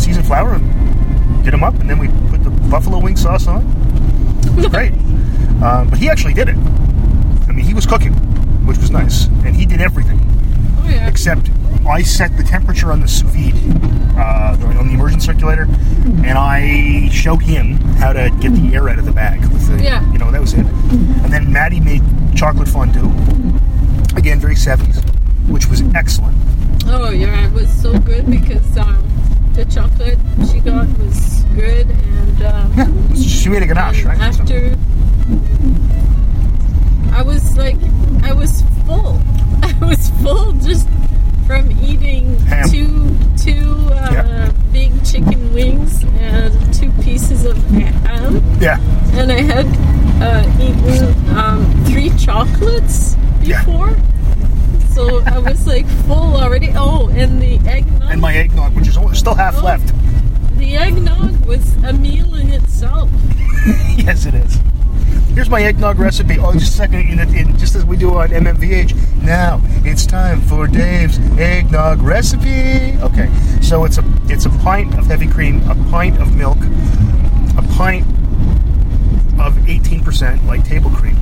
seasoned 0.00 0.26
flour 0.26 0.54
and 0.54 1.44
did 1.44 1.52
them 1.52 1.62
up, 1.62 1.74
and 1.74 1.88
then 1.88 1.98
we 1.98 2.08
put 2.30 2.44
the 2.44 2.50
buffalo 2.50 2.98
wing 2.98 3.16
sauce 3.16 3.46
on. 3.46 3.62
It 4.44 4.54
was 4.54 4.66
great. 4.70 4.92
Um, 5.62 5.88
but 5.88 5.98
he 5.98 6.08
actually 6.08 6.34
did 6.34 6.48
it. 6.48 6.56
I 7.48 7.52
mean, 7.52 7.64
he 7.64 7.74
was 7.74 7.86
cooking, 7.86 8.12
which 8.66 8.78
was 8.78 8.90
nice, 8.90 9.26
and 9.44 9.54
he 9.54 9.66
did 9.66 9.80
everything 9.80 10.29
Oh 10.82 10.88
yeah. 10.88 11.08
except 11.08 11.50
I 11.88 12.02
set 12.02 12.36
the 12.36 12.42
temperature 12.42 12.92
on 12.92 13.00
the 13.00 13.08
sous 13.08 13.30
vide 13.30 13.54
uh, 14.18 14.56
on 14.78 14.86
the 14.88 14.94
immersion 14.94 15.20
circulator, 15.20 15.62
and 16.24 16.36
I 16.38 17.08
showed 17.10 17.42
him 17.42 17.76
how 17.98 18.12
to 18.12 18.30
get 18.40 18.52
the 18.52 18.74
air 18.74 18.88
out 18.88 18.98
of 18.98 19.04
the 19.06 19.12
bag. 19.12 19.40
With 19.52 19.66
the, 19.76 19.82
Yeah. 19.82 20.10
you 20.12 20.18
know, 20.18 20.30
that 20.30 20.40
was 20.40 20.52
it. 20.54 20.66
And 20.66 21.32
then 21.32 21.52
Maddie 21.52 21.80
made 21.80 22.02
chocolate 22.36 22.68
fondue, 22.68 23.06
again 24.16 24.38
very 24.40 24.56
seventies, 24.56 25.00
which 25.48 25.66
was 25.68 25.82
excellent. 25.94 26.36
Oh 26.86 27.10
yeah, 27.10 27.46
it 27.46 27.52
was 27.52 27.70
so 27.80 27.98
good 28.00 28.30
because 28.30 28.76
um, 28.76 29.02
the 29.54 29.64
chocolate 29.64 30.18
she 30.50 30.60
got 30.60 30.86
was 30.98 31.44
good, 31.54 31.88
and 31.90 32.42
um, 32.42 32.72
Yeah, 32.76 33.14
she 33.22 33.48
made 33.48 33.62
a 33.62 33.66
ganache, 33.66 34.04
right? 34.04 34.18
After 34.20 34.76
I 37.12 37.22
was 37.22 37.56
like, 37.56 37.76
I 38.22 38.32
was 38.32 38.62
full. 38.86 39.20
I 39.80 39.84
was 39.88 40.10
full 40.22 40.52
just 40.52 40.88
from 41.46 41.70
eating 41.82 42.38
Ham. 42.40 42.68
two 42.68 43.16
two 43.36 43.88
uh, 43.92 44.08
Yeah. 44.12 44.52
big 44.72 44.92
chicken 45.04 45.52
wings 45.52 46.04
and 46.18 46.52
two 46.74 46.90
pieces 47.02 47.44
of 47.44 47.56
ham, 47.70 48.42
yeah, 48.60 48.78
and 49.14 49.32
I 49.32 49.40
had 49.42 49.66
uh, 50.22 50.62
eaten 50.62 51.36
um, 51.36 51.84
three 51.86 52.10
chocolates 52.18 53.16
Yeah. 53.42 53.64
before. 53.64 53.96
So 54.94 55.22
I 55.24 55.38
was 55.38 55.66
like 55.66 55.86
full 56.06 56.36
already. 56.36 56.70
Oh, 56.76 57.08
and 57.08 57.40
the 57.40 57.56
eggnog. 57.68 58.10
and 58.10 58.20
my 58.20 58.34
eggnog, 58.34 58.74
which 58.74 58.86
is 58.88 58.98
still 59.18 59.34
half 59.34 59.56
Oh. 59.58 59.64
left. 59.64 59.92
the 60.58 60.76
eggnog 60.76 61.44
was 61.46 61.74
a 61.84 61.92
meal 61.92 62.34
in 62.34 62.50
itself. 62.50 63.08
yes, 63.96 64.26
it 64.26 64.34
is. 64.34 64.58
Here's 65.34 65.48
my 65.48 65.62
eggnog 65.62 65.98
recipe. 65.98 66.38
Oh, 66.38 66.52
just 66.52 66.74
a 66.74 66.76
second, 66.76 67.08
in, 67.08 67.20
in, 67.34 67.56
just 67.56 67.76
as 67.76 67.84
we 67.84 67.96
do 67.96 68.14
on 68.14 68.30
MMVH. 68.30 69.22
Now 69.22 69.60
it's 69.84 70.04
time 70.04 70.40
for 70.40 70.66
Dave's 70.66 71.18
eggnog 71.38 72.02
recipe. 72.02 72.98
Okay, 73.00 73.30
so 73.62 73.84
it's 73.84 73.98
a 73.98 74.04
it's 74.24 74.46
a 74.46 74.50
pint 74.50 74.98
of 74.98 75.06
heavy 75.06 75.28
cream, 75.28 75.62
a 75.70 75.74
pint 75.90 76.20
of 76.20 76.36
milk, 76.36 76.58
a 77.56 77.62
pint 77.76 78.04
of 79.40 79.54
18% 79.66 80.46
light 80.46 80.64
table 80.64 80.90
cream, 80.90 81.16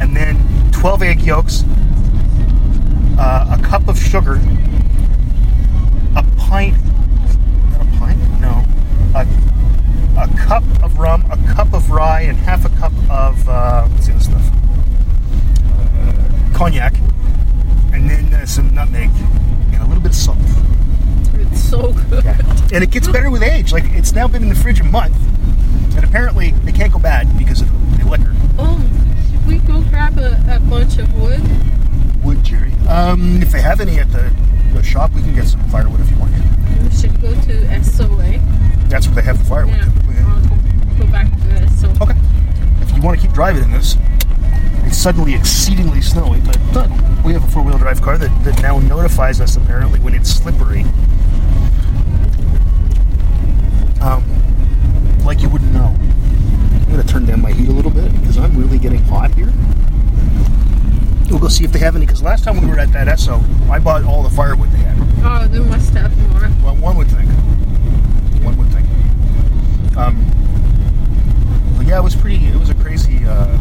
and 0.00 0.16
then 0.16 0.36
12 0.72 1.02
egg 1.02 1.20
yolks, 1.22 1.64
uh, 3.18 3.58
a 3.58 3.62
cup 3.62 3.88
of 3.88 3.98
sugar, 3.98 4.34
a 6.16 6.24
pint. 6.38 6.76
Not 7.72 7.80
a 7.82 7.98
pint? 7.98 8.40
No. 8.40 8.64
A 9.14 9.26
a 10.16 10.28
cup 10.36 10.64
of 10.82 10.98
rum, 10.98 11.24
a 11.30 11.36
cup 11.54 11.72
of 11.72 11.90
rye, 11.90 12.22
and 12.22 12.36
half 12.38 12.64
a 12.64 12.68
cup 12.76 12.92
of 13.10 13.48
uh, 13.48 13.86
what's 13.88 14.06
the 14.06 14.12
other 14.14 14.22
stuff? 14.22 14.50
Uh, 15.98 16.56
cognac, 16.56 16.94
and 17.92 18.08
then 18.08 18.32
uh, 18.32 18.46
some 18.46 18.74
nutmeg 18.74 19.10
and 19.72 19.82
a 19.82 19.86
little 19.86 20.02
bit 20.02 20.12
of 20.12 20.16
salt. 20.16 20.38
It's 21.34 21.62
so 21.62 21.92
good. 21.92 22.24
And 22.72 22.82
it 22.82 22.90
gets 22.90 23.08
better 23.08 23.30
with 23.30 23.42
age. 23.42 23.72
Like 23.72 23.84
it's 23.86 24.12
now 24.12 24.28
been 24.28 24.42
in 24.42 24.48
the 24.48 24.54
fridge 24.54 24.80
a 24.80 24.84
month, 24.84 25.16
and 25.96 26.04
apparently 26.04 26.52
they 26.64 26.72
can't 26.72 26.92
go 26.92 26.98
bad 26.98 27.36
because 27.38 27.60
of 27.60 27.68
the 27.98 28.08
liquor. 28.08 28.34
Oh, 28.58 28.80
should 29.30 29.46
we 29.46 29.58
go 29.58 29.82
grab 29.90 30.18
a, 30.18 30.40
a 30.48 30.60
bunch 30.60 30.98
of 30.98 31.12
wood? 31.20 31.42
Wood, 32.22 32.42
Jerry. 32.44 32.72
Um, 32.88 33.42
if 33.42 33.50
they 33.50 33.60
have 33.60 33.80
any 33.80 33.98
at 33.98 34.10
the, 34.12 34.32
the 34.72 34.82
shop, 34.82 35.12
we 35.12 35.22
can 35.22 35.34
get 35.34 35.46
some 35.46 35.60
firewood 35.68 36.00
if 36.00 36.10
you 36.10 36.18
want. 36.18 36.32
We 36.82 36.90
should 36.90 37.20
go 37.20 37.30
to 37.32 37.52
Esso. 37.66 38.88
That's 38.88 39.06
where 39.06 39.16
they 39.16 39.22
have 39.22 39.38
the 39.38 39.44
firewood. 39.44 39.74
Yeah, 39.74 39.86
yeah. 39.86 40.03
Go 40.98 41.06
back 41.06 41.30
to 41.30 41.48
Esso. 41.48 42.00
Okay. 42.00 42.18
If 42.80 42.94
you 42.96 43.02
want 43.02 43.20
to 43.20 43.26
keep 43.26 43.34
driving 43.34 43.64
in 43.64 43.72
this, 43.72 43.96
it's 44.84 44.96
suddenly 44.98 45.34
exceedingly 45.34 46.00
snowy, 46.00 46.40
but, 46.40 46.58
but 46.72 46.90
we 47.24 47.32
have 47.32 47.44
a 47.44 47.50
four 47.50 47.62
wheel 47.62 47.78
drive 47.78 48.00
car 48.02 48.18
that, 48.18 48.44
that 48.44 48.62
now 48.62 48.78
notifies 48.78 49.40
us 49.40 49.56
apparently 49.56 49.98
when 50.00 50.14
it's 50.14 50.30
slippery. 50.30 50.84
um, 54.04 54.22
like 55.24 55.40
you 55.40 55.48
wouldn't 55.48 55.72
know. 55.72 55.96
I'm 55.96 56.90
gonna 56.90 57.02
turn 57.02 57.24
down 57.24 57.40
my 57.40 57.52
heat 57.52 57.68
a 57.68 57.72
little 57.72 57.90
bit 57.90 58.12
because 58.20 58.36
I'm 58.36 58.56
really 58.56 58.78
getting 58.78 59.02
hot 59.04 59.34
here. 59.34 59.52
We'll 61.30 61.38
go 61.40 61.48
see 61.48 61.64
if 61.64 61.72
they 61.72 61.78
have 61.78 61.96
any. 61.96 62.04
Because 62.04 62.22
last 62.22 62.44
time 62.44 62.60
we 62.60 62.66
were 62.66 62.78
at 62.78 62.92
that 62.92 63.08
Esso, 63.08 63.42
I 63.70 63.78
bought 63.78 64.04
all 64.04 64.22
the 64.22 64.30
firewood 64.30 64.70
they 64.70 64.78
had. 64.78 64.98
Oh, 65.24 65.48
they 65.48 65.58
must 65.58 65.92
have 65.94 66.16
more. 66.28 66.50
Well, 66.62 66.76
one 66.76 66.96
would 66.98 67.08
think. 67.08 67.28
One 68.44 68.56
would 68.58 68.68
think. 68.68 68.86
Um, 69.96 70.43
but 71.84 71.90
yeah, 71.90 71.98
it 71.98 72.02
was 72.02 72.16
pretty. 72.16 72.46
It 72.46 72.56
was 72.56 72.70
a 72.70 72.74
crazy. 72.74 73.24
Uh, 73.26 73.58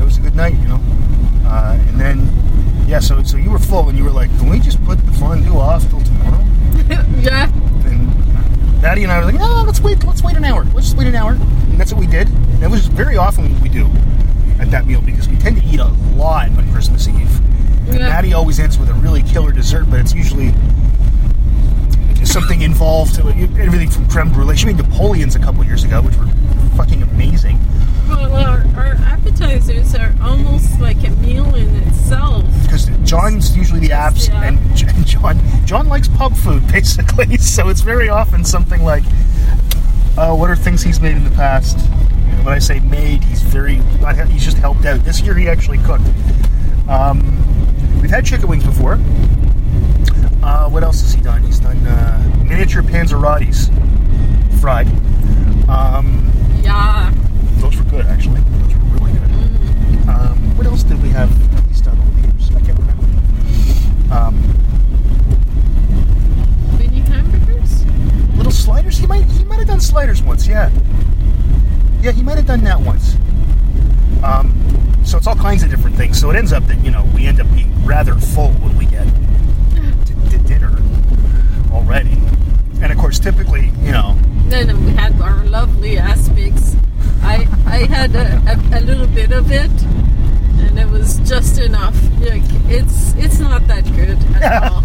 it 0.00 0.04
was 0.04 0.18
a 0.18 0.20
good 0.20 0.36
night, 0.36 0.54
you 0.54 0.68
know. 0.68 0.80
Uh, 1.44 1.76
and 1.88 2.00
then, 2.00 2.28
yeah. 2.86 3.00
So, 3.00 3.22
so 3.22 3.36
you 3.36 3.50
were 3.50 3.58
full, 3.58 3.88
and 3.88 3.98
you 3.98 4.04
were 4.04 4.10
like, 4.10 4.30
"Can 4.38 4.48
we 4.48 4.60
just 4.60 4.82
put 4.84 5.04
the 5.04 5.12
fondue 5.12 5.56
off 5.58 5.88
till 5.90 6.00
tomorrow?" 6.00 6.44
yeah. 7.20 7.50
And 7.86 8.82
Maddie 8.82 9.02
and 9.02 9.12
I 9.12 9.18
were 9.18 9.24
like, 9.26 9.34
"No, 9.34 9.62
let's 9.66 9.80
wait. 9.80 10.04
Let's 10.04 10.22
wait 10.22 10.36
an 10.36 10.44
hour. 10.44 10.64
Let's 10.66 10.86
just 10.86 10.96
wait 10.96 11.08
an 11.08 11.16
hour." 11.16 11.32
And 11.32 11.80
that's 11.80 11.92
what 11.92 12.00
we 12.00 12.06
did. 12.06 12.28
And 12.28 12.62
it 12.62 12.70
was 12.70 12.86
very 12.86 13.16
often 13.16 13.52
what 13.52 13.62
we 13.62 13.68
do 13.68 13.86
at 14.60 14.70
that 14.70 14.86
meal 14.86 15.00
because 15.00 15.28
we 15.28 15.36
tend 15.36 15.56
to 15.60 15.64
eat 15.66 15.80
a 15.80 15.88
lot 16.16 16.50
on 16.50 16.70
Christmas 16.72 17.08
Eve. 17.08 17.16
And 17.88 17.98
Yeah. 17.98 18.08
Maddie 18.10 18.32
always 18.32 18.60
ends 18.60 18.78
with 18.78 18.90
a 18.90 18.94
really 18.94 19.22
killer 19.22 19.50
dessert, 19.50 19.86
but 19.90 19.98
it's 19.98 20.14
usually 20.14 20.54
something 22.24 22.62
involved. 22.62 23.16
To 23.16 23.26
everything 23.28 23.90
from 23.90 24.08
creme 24.08 24.32
brulee. 24.32 24.56
She 24.56 24.66
made 24.66 24.76
Napoleons 24.76 25.34
a 25.34 25.40
couple 25.40 25.64
years 25.64 25.82
ago, 25.82 26.00
which 26.02 26.16
were 26.16 26.28
fucking 26.80 27.02
amazing. 27.02 27.58
Well, 28.08 28.34
our, 28.36 28.64
our 28.74 28.94
appetizers 28.94 29.94
are 29.94 30.14
almost 30.22 30.80
like 30.80 30.96
a 31.06 31.10
meal 31.10 31.54
in 31.54 31.68
itself. 31.82 32.42
Because 32.62 32.86
John's 33.04 33.54
usually 33.54 33.80
the 33.80 33.90
apps, 33.90 34.28
Yeah. 34.28 34.44
and 34.44 35.06
John 35.06 35.66
John 35.66 35.88
likes 35.88 36.08
pub 36.08 36.34
food 36.34 36.66
basically. 36.72 37.36
So 37.36 37.68
it's 37.68 37.82
very 37.82 38.08
often 38.08 38.44
something 38.46 38.82
like, 38.82 39.04
uh, 40.16 40.34
what 40.34 40.48
are 40.48 40.56
things 40.56 40.82
he's 40.82 41.00
made 41.00 41.16
in 41.18 41.24
the 41.24 41.30
past? 41.32 41.78
When 42.44 42.54
I 42.54 42.58
say 42.58 42.80
made, 42.80 43.22
he's 43.24 43.42
very 43.42 43.74
he's 44.28 44.44
just 44.44 44.56
helped 44.56 44.86
out. 44.86 45.04
This 45.04 45.20
year 45.20 45.34
he 45.34 45.48
actually 45.48 45.78
cooked. 45.78 46.08
Um, 46.88 47.20
we've 48.00 48.10
had 48.10 48.24
chicken 48.24 48.48
wings 48.48 48.64
before. 48.64 48.94
Uh, 50.42 50.66
what 50.70 50.82
else 50.82 51.02
has 51.02 51.12
he 51.12 51.20
done? 51.20 51.42
He's 51.42 51.60
done 51.60 51.76
uh, 51.86 52.44
miniature 52.48 52.82
panzerottis, 52.82 53.68
fried. 54.62 54.88
Um, 55.68 56.26
Yeah. 56.62 57.12
those 57.58 57.76
were 57.76 57.84
good, 57.84 58.06
actually. 58.06 58.40
Those 58.40 58.74
were 58.74 58.98
really 58.98 59.12
good. 59.12 60.08
Um, 60.08 60.56
what 60.56 60.66
else 60.66 60.82
did 60.82 61.02
we 61.02 61.08
have? 61.10 61.30
Over 61.30 61.96
the 62.20 62.28
years. 62.28 62.50
I 62.54 62.60
can't 62.60 62.78
remember. 62.78 63.04
Um, 64.12 64.34
Mini 66.78 67.00
hamburgers? 67.00 67.84
little 68.36 68.52
sliders. 68.52 68.98
He 68.98 69.06
might 69.06 69.24
he 69.24 69.44
might 69.44 69.58
have 69.58 69.68
done 69.68 69.80
sliders 69.80 70.22
once. 70.22 70.46
Yeah, 70.46 70.70
yeah, 72.02 72.12
he 72.12 72.22
might 72.22 72.36
have 72.36 72.46
done 72.46 72.62
that 72.64 72.80
once. 72.80 73.16
Um, 74.22 74.54
so 75.04 75.16
it's 75.16 75.26
all 75.26 75.36
kinds 75.36 75.62
of 75.62 75.70
different 75.70 75.96
things. 75.96 76.20
So 76.20 76.30
it 76.30 76.36
ends 76.36 76.52
up 76.52 76.66
that 76.66 76.84
you 76.84 76.90
know 76.90 77.04
we 77.14 77.26
end 77.26 77.40
up 77.40 77.52
being 77.54 77.72
rather 77.84 78.14
full 78.14 78.50
when 78.52 78.76
we 78.76 78.86
get 78.86 79.06
to, 79.06 80.30
to 80.30 80.38
dinner 80.46 80.78
already. 81.72 82.18
And 82.82 82.92
of 82.92 82.98
course, 82.98 83.18
typically, 83.18 83.72
you 83.82 83.92
know, 83.92 84.18
Then 84.50 84.84
we 84.84 84.92
had 84.92 85.18
our 85.20 85.44
lovely 85.46 85.96
aspics. 85.96 86.76
I 87.22 87.46
I 87.66 87.86
had 87.86 88.14
a, 88.16 88.42
a, 88.50 88.78
a 88.78 88.80
little 88.80 89.06
bit 89.06 89.30
of 89.32 89.50
it, 89.52 89.70
and 90.66 90.78
it 90.78 90.88
was 90.88 91.18
just 91.20 91.58
enough. 91.60 91.94
Like 92.20 92.42
it's 92.68 93.14
it's 93.14 93.38
not 93.38 93.66
that 93.68 93.84
good 93.94 94.18
at 94.42 94.62
all. 94.72 94.82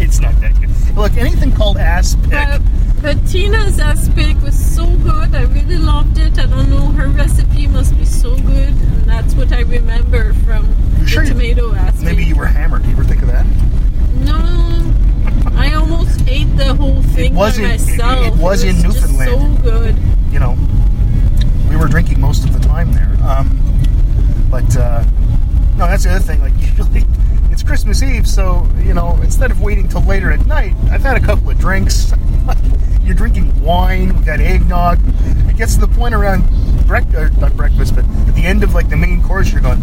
it's 0.00 0.18
not 0.20 0.40
that 0.40 0.58
good. 0.60 0.70
Look, 0.96 1.16
anything 1.16 1.52
called 1.52 1.76
ass 1.76 2.16
pick. 2.24 2.32
Uh, 2.34 2.58
but, 3.00 3.14
Tina's 3.28 3.78
aspic 3.78 4.40
was 4.42 4.58
so 4.58 4.84
good. 4.96 5.32
I 5.34 5.42
really 5.42 5.78
loved 5.78 6.18
it. 6.18 6.36
I 6.38 6.46
don't 6.46 6.68
know 6.68 6.86
her 6.98 7.08
recipe 7.08 7.66
must 7.68 7.96
be 7.96 8.04
so 8.04 8.34
good, 8.34 8.70
and 8.74 9.04
that's 9.04 9.34
what 9.34 9.52
I 9.52 9.60
remember 9.60 10.32
from 10.44 10.66
You 10.98 11.04
the 11.04 11.06
sure 11.06 11.22
you- 11.22 11.28
tomato 11.30 11.74
aspic. 11.74 12.02
Maybe 12.04 12.24
you 12.24 12.34
were 12.34 12.46
hammered. 12.46 12.82
Do 12.82 12.88
you 12.88 12.94
ever 12.94 13.04
think 13.04 13.22
of 13.22 13.28
that? 13.28 13.46
No, 14.24 14.36
I 15.58 15.74
almost 15.74 16.26
ate 16.28 16.56
the 16.56 16.74
whole 16.74 17.02
thing 17.02 17.34
by 17.34 17.38
was 17.40 17.58
in- 17.58 17.64
it- 17.64 17.80
myself. 17.80 18.26
it 18.26 18.36
was 18.36 18.62
in 18.64 18.80
Newfoundland. 18.82 19.30
so 19.30 19.62
good. 19.62 19.96
you 20.32 20.38
know, 20.38 20.56
we 21.68 21.76
were 21.76 21.88
drinking 21.88 22.20
most 22.20 22.44
of 22.44 22.52
the 22.52 22.60
time 22.66 22.92
there. 22.92 23.16
Um, 23.22 23.58
but 24.50 24.76
uh, 24.76 25.04
no, 25.76 25.86
that's 25.86 26.04
the 26.04 26.10
other 26.10 26.20
thing. 26.24 26.40
Like 26.40 26.54
usually, 26.58 27.04
it's 27.50 27.62
Christmas 27.62 28.02
Eve, 28.02 28.26
so 28.26 28.68
you 28.82 28.94
know, 28.94 29.18
instead 29.22 29.50
of 29.50 29.60
waiting 29.60 29.88
till 29.88 30.02
later 30.04 30.30
at 30.32 30.46
night, 30.46 30.74
I've 30.90 31.02
had 31.02 31.16
a 31.16 31.20
couple 31.24 31.50
of 31.50 31.58
drinks. 31.58 32.12
You're 33.02 33.16
drinking 33.16 33.62
wine. 33.62 34.14
We've 34.14 34.26
got 34.26 34.38
eggnog. 34.40 34.98
It 35.48 35.56
gets 35.56 35.74
to 35.74 35.80
the 35.80 35.88
point 35.88 36.14
around 36.14 36.44
or 36.90 37.28
not 37.30 37.54
breakfast, 37.56 37.94
but 37.94 38.04
at 38.04 38.34
the 38.34 38.44
end 38.44 38.62
of 38.62 38.74
like 38.74 38.88
the 38.88 38.96
main 38.96 39.22
course, 39.22 39.52
you're 39.52 39.60
going, 39.60 39.80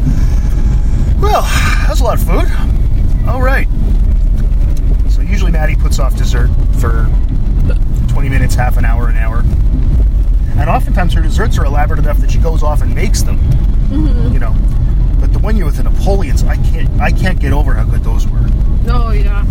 well, 1.22 1.44
that's 1.88 2.00
a 2.00 2.04
lot 2.04 2.20
of 2.20 2.26
food. 2.26 3.28
All 3.28 3.42
right. 3.42 3.68
So 5.16 5.22
usually 5.22 5.52
Maddie 5.52 5.78
puts 5.78 5.98
off 5.98 6.18
dessert 6.18 6.50
for 6.82 7.10
20 8.10 8.28
minutes, 8.28 8.54
half 8.54 8.76
an 8.76 8.84
hour, 8.84 9.08
an 9.08 9.16
hour. 9.16 9.44
And 10.60 10.70
oftentimes 10.70 11.14
her 11.14 11.22
desserts 11.22 11.58
are 11.58 11.64
elaborate 11.64 12.00
enough 12.00 12.18
that 12.18 12.32
she 12.32 12.38
goes 12.38 12.64
off 12.64 12.82
and 12.82 12.94
makes 12.94 13.22
them. 13.22 13.38
Mm-hmm. 13.88 14.34
You 14.34 14.40
know. 14.40 14.54
But 15.22 15.32
the 15.32 15.40
one 15.40 15.56
year 15.56 15.66
with 15.66 15.78
the 15.78 15.84
Napoleons, 15.84 16.44
I 16.44 16.58
can't 16.58 16.90
I 17.00 17.12
can't 17.12 17.40
get 17.40 17.54
over 17.54 17.74
how 17.74 17.86
good 17.86 18.04
those 18.04 18.28
were. 18.28 18.46
Oh 18.90 19.12
yeah. 19.12 19.46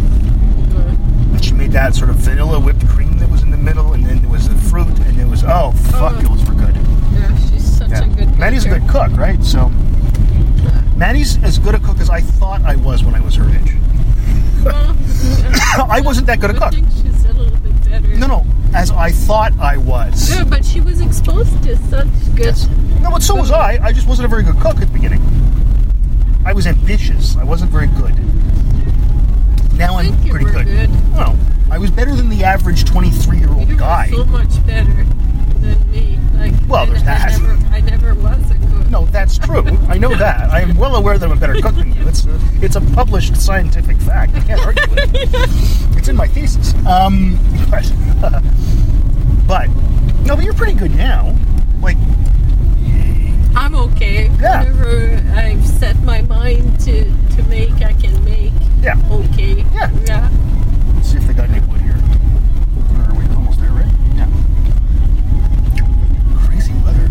Good. 0.71 0.99
And 1.33 1.43
she 1.43 1.55
made 1.55 1.73
that 1.73 1.95
sort 1.95 2.11
of 2.11 2.17
vanilla 2.17 2.61
whipped 2.61 2.87
cream 2.89 3.17
that 3.19 3.31
was 3.31 3.43
in 3.43 3.51
the 3.51 3.57
middle, 3.57 3.95
and 3.95 4.05
then 4.05 4.21
there 4.21 4.31
was 4.31 4.47
the 4.49 4.55
fruit, 4.69 4.87
and 5.01 5.19
it 5.19 5.27
was 5.27 5.45
oh 5.45 5.73
fuck, 5.93 6.15
Oh. 6.19 6.21
those 6.37 6.45
were 6.47 6.55
good. 6.55 6.77
Yeah, 6.77 7.37
she's 7.49 7.79
such 7.79 7.89
Yeah. 7.89 8.05
a 8.05 8.09
good. 8.09 8.39
Maddie's 8.39 8.67
a 8.67 8.69
good 8.69 8.87
cook, 8.87 9.17
right? 9.17 9.43
So 9.43 9.69
Maddie's 10.97 11.43
as 11.43 11.59
good 11.59 11.75
a 11.75 11.79
cook 11.79 12.01
as 12.01 12.11
I 12.11 12.21
thought 12.21 12.61
I 12.63 12.77
was 12.77 13.03
when 13.03 13.15
I 13.15 13.21
was 13.21 13.35
her 13.37 13.49
age. 13.49 13.73
Well, 14.65 14.97
I 15.91 16.01
wasn't 16.05 16.27
that 16.29 16.41
good 16.41 16.51
a 16.51 16.55
I 16.55 16.59
cook. 16.59 16.73
think 16.75 16.89
she's 16.91 17.25
a 17.27 17.33
little 17.33 17.57
bit 17.59 17.85
better. 17.85 18.09
No, 18.17 18.27
no, 18.27 18.47
as 18.75 18.91
I 18.91 19.11
thought 19.13 19.53
I 19.59 19.77
was. 19.77 20.31
Yeah, 20.35 20.45
but 20.45 20.65
she 20.65 20.81
was 20.81 21.01
exposed 21.01 21.63
to 21.65 21.77
such 21.89 22.07
good. 22.35 22.47
Yes. 22.47 22.69
No, 23.01 23.11
but 23.11 23.23
so 23.23 23.35
was 23.37 23.51
I. 23.51 23.79
I 23.83 23.93
just 23.93 24.07
wasn't 24.09 24.27
a 24.27 24.29
very 24.29 24.43
good 24.43 24.59
cook 24.61 24.77
at 24.77 24.81
the 24.81 24.93
beginning. 24.93 25.21
I 26.47 26.53
was 26.53 26.67
ambitious. 26.67 27.37
I 27.37 27.45
wasn't 27.45 27.71
very 27.71 27.87
good. 27.89 28.15
Now 29.79 29.95
I 29.97 30.01
I'm 30.03 30.13
think 30.13 30.25
you 30.27 30.31
pretty 30.31 30.45
were 30.47 30.53
good. 30.53 30.67
good. 30.67 30.91
Well, 31.13 31.39
I 31.71 31.79
was 31.79 31.91
better 31.91 32.15
than 32.15 32.29
the 32.29 32.45
average 32.45 32.85
23 32.85 33.39
year 33.39 33.51
old 33.51 33.69
You 33.69 33.77
guy. 33.77 34.11
so 34.11 34.25
much 34.27 34.65
better 34.67 34.93
than 34.95 35.91
me. 35.91 36.19
Like, 36.35 36.53
Well, 36.69 36.83
I, 36.83 36.87
there's 36.87 37.03
I 37.03 37.05
that. 37.07 37.41
Never, 37.41 37.75
I 37.75 37.81
never 37.81 38.15
was 38.15 38.51
a 38.51 38.55
cook. 38.55 38.64
No, 38.95 39.05
that's 39.07 39.39
true. 39.39 39.65
I 39.89 39.99
know 39.99 40.15
that. 40.15 40.51
I 40.51 40.61
am 40.61 40.77
well 40.77 40.95
aware 40.95 41.19
that 41.19 41.27
I'm 41.27 41.37
a 41.37 41.41
better 41.41 41.61
cook 41.61 41.75
than 41.75 41.93
you. 41.95 42.07
It's 42.07 42.25
a, 42.27 42.41
it's 42.63 42.77
a 42.77 42.81
published 42.81 43.37
scientific 43.37 43.97
fact. 43.99 44.37
I 44.37 44.41
can't 44.41 44.61
argue 44.65 44.89
with 44.89 45.15
it. 45.15 45.99
It's 45.99 46.07
in 46.07 46.15
my 46.15 46.29
thesis. 46.29 46.73
Um, 46.87 47.39
but, 47.71 47.93
but 49.49 49.67
no, 50.25 50.37
but 50.37 50.45
you're 50.45 50.55
pretty 50.55 50.75
good 50.75 50.95
now. 50.95 51.37
Like, 51.81 51.97
I'm 53.57 53.75
okay. 53.75 54.31
Yeah. 54.41 54.61
Whatever 54.61 55.23
I've 55.35 55.67
set 55.67 56.01
my 56.03 56.23
mind 56.23 56.79
to, 56.81 57.05
to 57.37 57.43
make, 57.49 57.73
I 57.83 57.93
can 57.95 58.25
make 58.25 58.53
yeah. 58.81 58.97
okay. 59.11 59.65
Yeah. 59.75 59.91
Yeah. 60.07 60.31
Let's 60.95 61.11
see 61.11 61.19
if 61.19 61.27
they 61.27 61.33
got 61.35 61.49
any 61.51 61.61
wood 61.67 61.81
here. 61.81 61.95
Where 61.95 63.11
are 63.11 63.15
we? 63.15 63.25
Almost 63.35 63.61
there, 63.61 63.71
right? 63.71 63.91
Yeah. 64.17 64.29
Crazy 66.47 66.73
weather. 66.85 67.09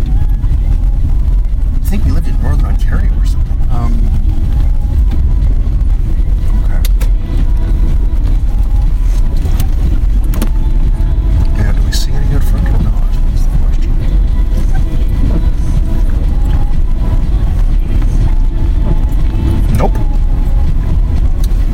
I 1.76 1.86
think 1.96 2.06
we 2.06 2.12
lived 2.12 2.28
in 2.28 2.33
Northern 2.44 2.66
Ontario 2.66 3.12
or 3.20 3.26
something. 3.26 3.58
Um, 3.72 3.94
okay. 6.64 6.82
Yeah, 11.58 11.72
do 11.74 11.82
we 11.84 11.92
see 11.92 12.12
any 12.12 12.36
out 12.36 12.44
front 12.44 12.68
or 12.68 12.84
not? 12.84 13.12
That's 13.12 13.46
the 13.46 13.58
question. 13.64 13.92
Nope. 19.78 19.94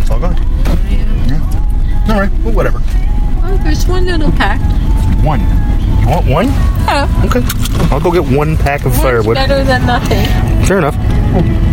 It's 0.02 0.10
all 0.12 0.20
gone. 0.20 0.36
yeah. 0.90 1.28
Yeah. 1.28 2.14
All 2.14 2.20
right. 2.20 2.32
Well, 2.44 2.54
whatever. 2.54 2.80
Oh, 3.44 3.60
there's 3.64 3.86
one 3.88 4.06
little 4.06 4.32
pack. 4.32 4.60
One. 5.24 5.40
You 6.02 6.08
want 6.10 6.28
one? 6.28 6.46
Yeah. 6.88 7.24
Okay. 7.26 7.42
I'll 7.92 8.00
go 8.00 8.12
get 8.12 8.24
one 8.26 8.56
pack 8.58 8.82
of 8.82 8.92
One's 8.92 9.02
firewood. 9.02 9.36
better 9.36 9.64
than 9.64 9.86
nothing. 9.86 10.59
Fair 10.70 10.78
enough. 10.78 10.96
Oh. 11.34 11.69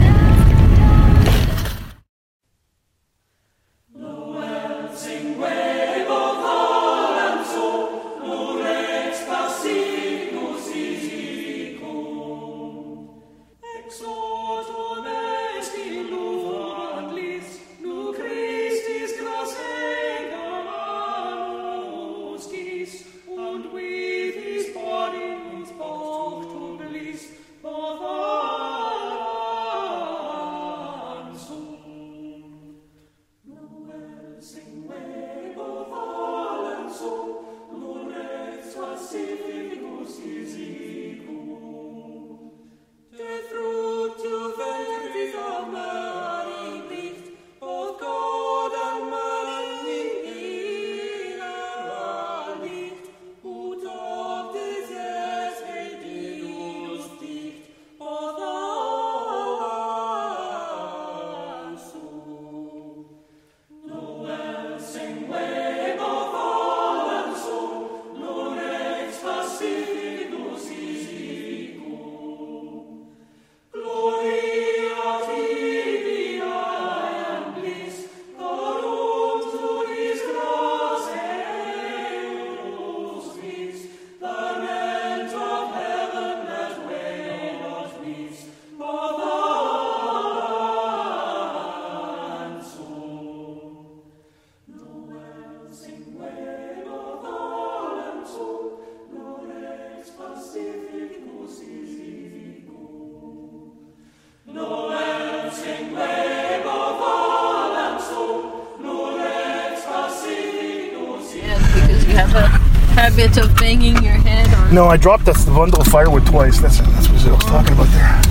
Bit 113.17 113.37
of 113.39 113.55
banging 113.57 114.03
your 114.03 114.13
head 114.13 114.53
on. 114.55 114.75
No, 114.75 114.87
I 114.87 114.97
dropped 114.97 115.25
the, 115.25 115.33
the 115.33 115.51
bundle 115.53 115.81
of 115.81 115.87
firewood 115.89 116.27
twice. 116.27 116.61
That's 116.61 116.79
that's 116.81 117.09
what 117.09 117.27
I 117.27 117.33
was 117.33 117.45
talking 117.45 117.73
about 117.73 117.89
there. 117.89 118.23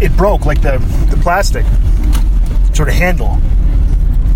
It 0.00 0.16
broke, 0.16 0.46
like 0.46 0.62
the 0.62 0.78
the 1.10 1.16
plastic 1.22 1.64
sort 2.74 2.88
of 2.88 2.94
handle 2.94 3.38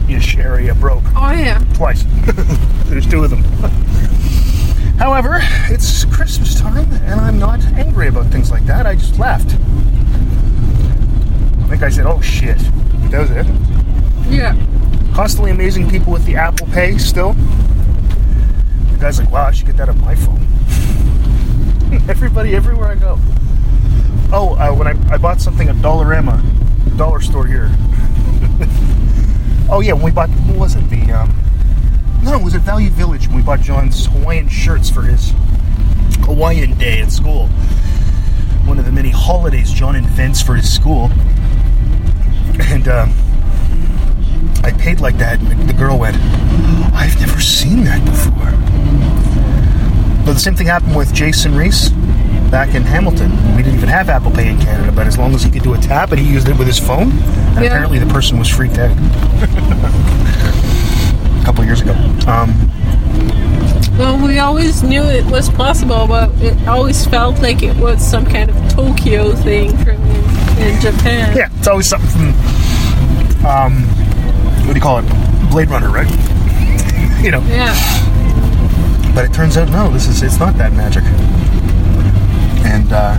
ish 0.09 0.37
area 0.37 0.75
broke 0.75 1.03
Oh 1.17 1.31
yeah. 1.33 1.59
twice. 1.75 2.05
There's 2.87 3.07
two 3.07 3.25
of 3.25 3.31
them. 3.31 3.43
However, 4.99 5.41
it's 5.69 6.05
Christmas 6.05 6.55
time, 6.61 6.91
and 7.03 7.21
I'm 7.21 7.39
not 7.39 7.61
angry 7.75 8.09
about 8.09 8.27
things 8.27 8.51
like 8.51 8.65
that. 8.67 8.87
I 8.87 8.95
just 8.95 9.19
laughed. 9.19 9.51
I 11.65 11.69
think 11.69 11.83
I 11.83 11.89
said, 11.89 12.07
"Oh 12.07 12.21
shit," 12.21 12.59
that 13.11 13.21
was 13.21 13.31
it. 13.31 13.47
Yeah. 14.31 14.55
Constantly 15.15 15.51
amazing 15.51 15.89
people 15.91 16.13
with 16.13 16.25
the 16.27 16.37
Apple 16.37 16.67
Pay 16.69 16.99
still. 16.99 17.35
The 18.97 19.03
guy's 19.03 19.19
like, 19.19 19.31
wow, 19.31 19.45
I 19.45 19.51
should 19.51 19.67
get 19.67 19.77
that 19.77 19.91
on 19.91 20.01
my 20.01 20.15
phone. 20.15 20.41
Everybody, 22.09 22.55
everywhere 22.57 22.89
I 22.89 22.95
go. 22.95 23.19
Oh, 24.33 24.57
uh, 24.59 24.75
when 24.75 24.89
I, 24.89 25.13
I 25.13 25.19
bought 25.19 25.43
something 25.43 25.69
at 25.69 25.77
Dollarama, 25.77 26.97
dollar 26.97 27.21
store 27.21 27.47
here. 27.47 27.71
oh 29.71 29.81
yeah, 29.85 29.93
when 29.93 30.03
we 30.03 30.11
bought, 30.13 30.31
what 30.31 30.57
was 30.57 30.77
it? 30.77 30.89
The 30.89 31.13
um, 31.13 31.39
no, 32.23 32.39
it 32.39 32.43
was 32.43 32.55
at 32.55 32.63
Value 32.63 32.89
Village. 32.89 33.29
When 33.29 33.37
we 33.37 33.43
bought 33.43 33.61
John's 33.61 34.07
Hawaiian 34.07 34.49
shirts 34.49 34.89
for 34.89 35.03
his 35.03 35.35
Hawaiian 36.25 36.79
day 36.79 37.01
at 37.01 37.13
school. 37.13 37.49
One 38.65 38.79
of 38.79 38.87
the 38.87 38.93
many 38.93 39.11
holidays 39.11 39.71
John 39.73 39.95
invents 39.95 40.41
for 40.41 40.55
his 40.55 40.73
school. 40.73 41.11
And 42.59 42.89
um, 42.89 43.13
I 44.65 44.73
paid 44.73 45.01
like 45.01 45.19
that. 45.19 45.39
and 45.39 45.69
The 45.69 45.75
girl 45.75 45.99
went, 45.99 46.17
I've 46.95 47.21
never 47.21 47.41
seen 47.43 47.85
that 47.85 48.03
before. 48.07 48.46
The 50.37 50.43
same 50.43 50.55
thing 50.55 50.67
happened 50.67 50.95
with 50.95 51.15
Jason 51.15 51.55
Reese 51.57 51.89
back 52.51 52.75
in 52.75 52.83
Hamilton. 52.83 53.31
We 53.57 53.63
didn't 53.63 53.79
even 53.79 53.89
have 53.89 54.11
Apple 54.11 54.31
Pay 54.31 54.51
in 54.51 54.59
Canada, 54.61 54.93
but 54.93 55.07
as 55.07 55.17
long 55.17 55.35
as 55.35 55.43
he 55.43 55.51
could 55.51 55.63
do 55.63 55.73
a 55.73 55.79
tap 55.79 56.11
and 56.13 56.21
he 56.21 56.31
used 56.31 56.47
it 56.49 56.59
with 56.59 56.67
his 56.67 56.79
phone, 56.79 57.11
and 57.11 57.65
Yeah. 57.65 57.71
apparently 57.71 57.99
the 57.99 58.07
person 58.13 58.39
was 58.39 58.47
freaked 58.49 58.77
out. 58.79 58.91
a 61.41 61.45
couple 61.45 61.65
years 61.65 61.81
ago. 61.81 61.93
Um, 62.29 62.71
Well, 63.99 64.19
we 64.19 64.39
always 64.39 64.83
knew 64.83 65.03
it 65.05 65.25
was 65.25 65.49
possible, 65.49 66.07
but 66.07 66.31
it 66.43 66.69
always 66.69 67.07
felt 67.07 67.41
like 67.41 67.63
it 67.63 67.75
was 67.77 68.07
some 68.07 68.27
kind 68.27 68.51
of 68.51 68.57
Tokyo 68.75 69.33
thing 69.37 69.75
from 69.79 69.97
in 70.61 70.79
Japan. 70.83 71.35
yeah, 71.35 71.49
it's 71.57 71.67
always 71.67 71.89
something 71.89 72.11
from, 72.11 73.47
um, 73.47 73.73
what 74.67 74.75
do 74.75 74.75
you 74.75 74.83
call 74.83 74.99
it? 74.99 75.07
Blade 75.51 75.71
Runner, 75.71 75.89
right? 75.89 76.11
You 77.25 77.31
know, 77.31 77.43
Yeah. 77.49 77.73
But 79.17 79.25
it 79.25 79.33
turns 79.33 79.57
out 79.57 79.69
no, 79.71 79.91
this 79.91 80.07
is 80.07 80.23
it's 80.23 80.39
not 80.39 80.55
that 80.59 80.73
magic. 80.75 81.03
And 82.65 82.93
uh, 82.93 83.17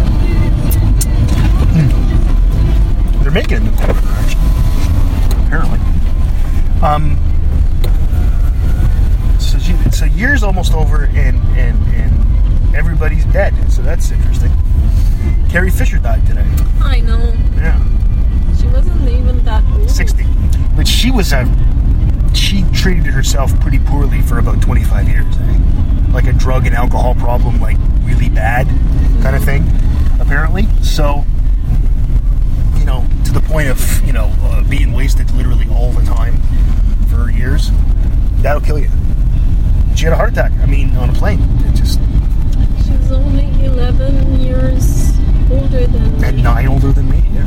hmm, 1.73 3.23
they're 3.23 3.31
making 3.31 3.57
a 3.57 3.59
new 3.61 3.71
actually, 3.71 4.41
apparently. 5.47 5.79
Um, 6.81 7.17
so 9.91 10.05
year's 10.05 10.43
almost 10.43 10.75
over, 10.75 11.05
and 11.05 11.37
and 11.57 11.83
and 11.95 12.75
everybody's 12.75 13.25
dead. 13.25 13.55
So 13.71 13.81
that's 13.81 14.11
interesting. 14.11 14.51
Carrie 15.49 15.71
Fisher 15.71 15.97
died 15.97 16.27
today. 16.27 16.45
I 16.79 16.99
know. 16.99 17.33
Yeah. 17.55 17.83
She 18.59 18.67
wasn't 18.67 19.09
even 19.09 19.43
that 19.45 19.63
old. 19.73 19.89
60. 19.89 20.23
But 20.75 20.87
she 20.87 21.09
was 21.09 21.33
a. 21.33 21.45
She 22.35 22.63
treated 22.71 23.07
herself 23.07 23.59
pretty 23.59 23.79
poorly 23.79 24.21
for 24.21 24.37
about 24.37 24.61
25 24.61 25.09
years. 25.09 25.25
Eh? 25.25 25.86
Like 26.11 26.25
a 26.25 26.33
drug 26.33 26.65
and 26.65 26.75
alcohol 26.75 27.13
problem, 27.15 27.59
like 27.61 27.77
really 28.03 28.29
bad 28.29 28.67
kind 29.21 29.35
of 29.35 29.43
thing, 29.43 29.63
apparently. 30.19 30.63
So, 30.81 31.25
you 32.77 32.85
know, 32.85 33.05
to 33.25 33.31
the 33.33 33.41
point 33.41 33.67
of, 33.69 34.05
you 34.05 34.13
know, 34.13 34.33
uh, 34.43 34.63
being 34.67 34.93
wasted 34.93 35.29
literally 35.31 35.67
all 35.69 35.91
the 35.91 36.03
time 36.05 36.39
for 37.09 37.29
years, 37.29 37.69
that'll 38.41 38.61
kill 38.61 38.79
you. 38.79 38.89
She 39.95 40.05
had 40.05 40.13
a 40.13 40.15
heart 40.15 40.31
attack. 40.31 40.51
I 40.61 40.65
mean, 40.65 40.95
on 40.95 41.09
a 41.09 41.13
plane. 41.13 41.41
It 41.65 41.75
just. 41.75 41.99
She's 42.85 43.11
only 43.11 43.65
11 43.65 44.39
years 44.39 45.11
older 45.51 45.85
than 45.87 46.23
And 46.23 46.37
me. 46.37 46.41
nine 46.43 46.67
older 46.67 46.91
than 46.93 47.09
me. 47.09 47.23
Yeah. 47.33 47.43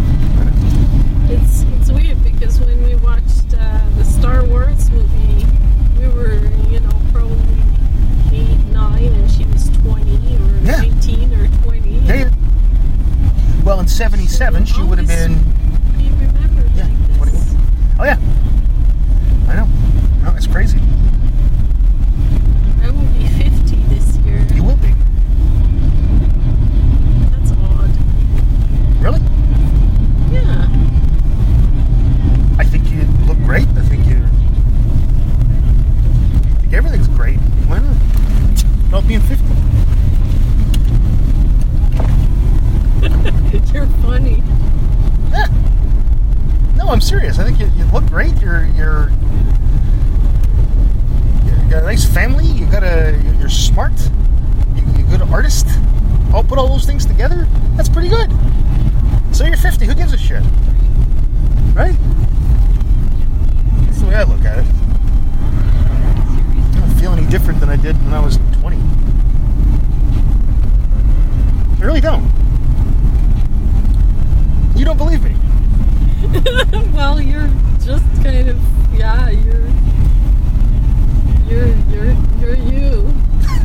It's 1.33 1.63
it's 1.79 1.91
weird 1.93 2.23
because 2.25 2.59
when 2.61 2.83
we 2.85 2.97
watched 2.97 3.55
uh, 3.57 3.81
the 3.97 4.05
Star 4.05 4.45
Wars 4.45 4.91
movie, 4.91 5.47
we 5.99 6.09
were 6.09 6.35
you 6.69 6.81
know 6.81 6.91
probably 7.13 7.63
eight, 8.33 8.59
nine, 8.73 9.05
and 9.05 9.31
she 9.31 9.45
was 9.45 9.69
20 9.85 10.37
or 10.39 10.50
Yeah. 10.63 10.77
19 10.83 11.33
or 11.35 11.49
20. 11.65 11.91
Yeah. 12.01 12.31
Well, 13.65 13.81
in 13.81 13.89
77, 13.89 14.65
she 14.67 14.83
would 14.83 14.99
have 14.99 15.09
been. 15.09 15.35
Be 15.97 16.09
remembered 16.11 16.71
Yeah, 16.75 16.87
like 17.19 17.31
this. 17.33 17.55
21. 17.55 17.97
Oh, 17.99 18.05
yeah. 18.05 18.19
I 19.49 19.57
know. 19.57 19.67
No, 20.23 20.35
it's 20.37 20.47
crazy. 20.47 20.79
I 22.83 22.91
will 22.91 23.03
be 23.13 23.27
50 23.29 23.77
this 23.95 24.17
year. 24.19 24.39
You 24.55 24.63
will 24.65 24.77
be. 24.77 24.93
That's 27.31 27.53
odd. 27.53 27.91
Really? 29.03 29.21
Yeah. 30.33 30.67
I 32.59 32.65
think 32.65 32.91
you 32.91 33.03
look 33.27 33.39
great. 33.39 33.67
I 33.69 33.83
think 33.83 34.07
you. 34.07 34.17
I 36.57 36.61
think 36.61 36.73
everything's 36.75 37.09
great. 37.09 37.39
Why 37.67 37.79
not? 37.81 37.97
About 38.89 39.07
being 39.09 39.21
50. 39.21 39.45
You're 43.73 43.87
funny. 44.03 44.43
Yeah. 45.31 45.47
No, 46.77 46.89
I'm 46.89 47.01
serious. 47.01 47.39
I 47.39 47.45
think 47.45 47.59
you, 47.61 47.67
you 47.77 47.85
look 47.93 48.05
great. 48.07 48.37
You're 48.41 48.67
you're 48.77 49.11
you 51.45 51.71
got 51.71 51.83
a 51.83 51.87
nice 51.87 52.05
family. 52.05 52.45
You 52.47 52.67
got 52.67 52.83
a 52.83 53.19
you're 53.39 53.49
smart. 53.49 53.93
You, 54.75 54.83
you're 54.97 55.07
a 55.07 55.19
good 55.19 55.23
artist. 55.23 55.67
I'll 56.33 56.43
put 56.45 56.59
all 56.59 56.69
those 56.69 56.85
things 56.85 57.07
together. 57.07 57.47
That's 57.77 57.89
pretty 57.89 58.09
good. 58.09 58.31
So 59.33 59.45
you're 59.45 59.57
50. 59.57 59.87
Who 59.87 59.95
gives 59.95 60.13
a 60.13 60.19
shit? 60.19 60.43
Right? 61.75 61.97
That's 63.87 64.01
the 64.01 64.07
way 64.09 64.15
I 64.17 64.25
look 64.25 64.45
at 64.45 64.59
it. 64.59 64.67
I 66.75 66.81
don't 66.81 66.95
feel 67.01 67.13
any 67.13 67.27
different 67.29 67.61
than 67.61 67.69
I 67.69 67.77
did 67.77 67.97
when 68.05 68.13
I 68.15 68.21
was 68.21 68.39
20. 68.61 68.77
I 71.81 71.85
really 71.85 72.01
don't. 72.01 72.29
You 74.77 74.85
don't 74.87 74.97
believe 74.97 75.23
me. 75.23 75.35
well, 76.95 77.21
you're 77.21 77.49
just 77.85 78.05
kind 78.23 78.49
of 78.49 78.59
yeah. 78.99 79.29
You're 79.31 79.67
you're 81.47 81.67
you're 81.91 82.17
you're 82.39 82.57
you. 82.57 83.15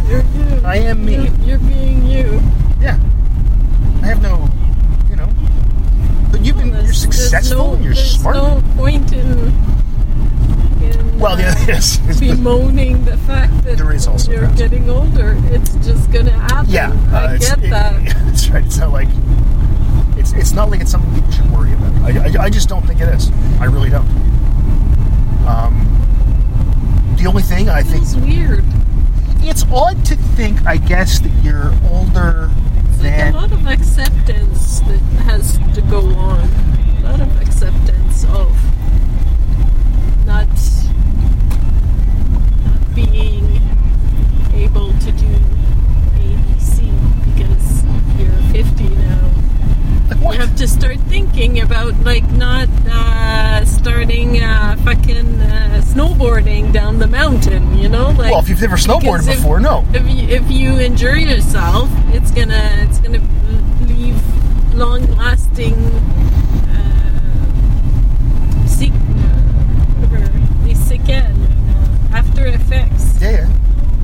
You're 0.07 0.23
you. 0.23 0.61
I 0.65 0.77
am 0.77 1.05
me. 1.05 1.15
You're, 1.15 1.33
you're 1.41 1.59
being 1.59 2.05
you. 2.05 2.41
Yeah. 2.81 2.99
I 4.03 4.07
have 4.07 4.21
no, 4.21 4.49
you 5.09 5.15
know. 5.15 5.29
But 6.31 6.41
you've 6.45 6.57
been, 6.57 6.71
There's- 6.71 7.03
you're 7.03 7.11
there's 7.11 7.15
successful 7.29 7.67
no- 7.69 7.73
and 7.75 7.83
you're 7.85 7.93
there's 7.93 8.19
smart. 8.19 8.35
no 8.35 8.63
point 8.75 9.13
in. 9.13 9.47
in 10.83 11.19
well, 11.19 11.33
uh, 11.33 11.39
yeah, 11.39 11.55
yes. 11.65 11.97
it's- 11.99 12.19
bemoaning 12.19 13.05
the 13.05 13.17
fact 13.19 13.63
that 13.63 13.77
There 13.77 13.91
is 13.93 14.05
also 14.07 14.31
you're 14.31 14.47
that. 14.47 14.57
getting 14.57 14.89
older. 14.89 15.35
It's 15.45 15.73
just 15.75 16.11
gonna 16.11 16.31
happen. 16.31 16.69
yeah, 16.71 16.91
I 17.13 17.25
uh, 17.27 17.33
it's- 17.35 17.55
get 17.55 17.63
it- 17.63 17.69
that. 17.69 18.03
yeah, 18.03 18.13
that's 18.25 18.49
right. 18.49 18.65
It's 18.65 18.77
not 18.77 18.91
like 18.91 19.07
it's 20.17 20.33
it's 20.33 20.45
not 20.56 20.72
like 20.72 20.80
it's 20.80 20.91
something 20.91 21.14
people 21.14 21.32
should 21.32 21.51
worry 21.51 21.74
about. 21.74 21.93
I, 22.03 22.39
I, 22.39 22.43
I 22.45 22.49
just 22.49 22.70
don't 22.70 22.86
think 22.88 23.01
it 23.01 23.10
is. 23.10 23.30
I 23.60 23.66
really 23.66 23.89
don't. 23.89 24.08
Um, 25.45 27.16
the 27.18 27.26
only 27.28 27.43
thing 27.43 27.70
I 27.70 27.84
think 27.84 28.03
it's 28.03 28.16
weird. 28.16 28.64
it's 29.41 29.64
odd 29.72 30.03
to 30.06 30.16
think, 30.16 30.66
I 30.66 30.78
guess, 30.78 31.20
that 31.20 31.32
you're 31.43 31.74
older 31.91 32.49
It's 32.89 33.03
like 33.03 33.34
a 33.34 33.38
lot 33.38 33.51
of 33.51 33.68
acceptance 33.68 34.80
that 34.82 34.99
has 35.26 35.58
to 35.76 35.82
go 35.82 35.99
on. 36.16 36.49
A 36.99 37.01
lot 37.03 37.20
of 37.22 37.41
acceptance 37.41 38.24
of 38.26 38.56
not 40.26 40.47
not 42.66 42.95
being 42.95 43.62
able 44.53 44.91
to 44.99 45.12
do 45.12 45.36
ABC 46.16 46.89
because 47.26 47.84
you're 48.18 48.64
50 48.64 48.89
now. 48.95 49.05
Like 50.10 50.20
what? 50.22 50.34
You 50.36 50.41
have 50.41 50.56
to 50.58 50.68
start 50.68 50.97
thinking 51.10 51.60
about 51.62 51.93
like 52.01 52.30
not 52.32 52.68
uh, 52.89 53.66
starting 53.66 54.41
uh, 54.41 54.76
fucking 54.84 55.39
uh, 55.41 55.82
snowboarding 55.84 56.72
down 56.74 56.99
the 56.99 57.08
mountain. 57.08 57.78
You 57.78 57.89
know, 57.89 58.10
like 58.12 58.32
well, 58.32 58.39
if 58.39 58.49
you've 58.49 58.62
never 58.62 58.78
snowboarded 58.78 59.28
if- 59.30 59.38
before, 59.38 59.60
no. 59.60 59.86
if 59.93 60.08
you, 60.08 60.28
if 60.30 60.49
you 60.51 60.80
injure 60.80 61.18
yourself, 61.18 61.89
it's 62.14 62.32
gonna 62.32 62.70
it's 62.88 62.99
gonna 62.99 63.22
leave 63.82 64.20
long 64.76 65.06
lasting 65.16 65.74
uh, 66.70 68.68
sick, 68.68 68.91
uh, 68.91 68.95
whatever, 70.01 70.30
les 70.68 70.76
séquelles, 70.76 71.49
after 72.14 72.45
effects. 72.45 73.20
Yeah, 73.22 73.32
yeah. 73.32 73.47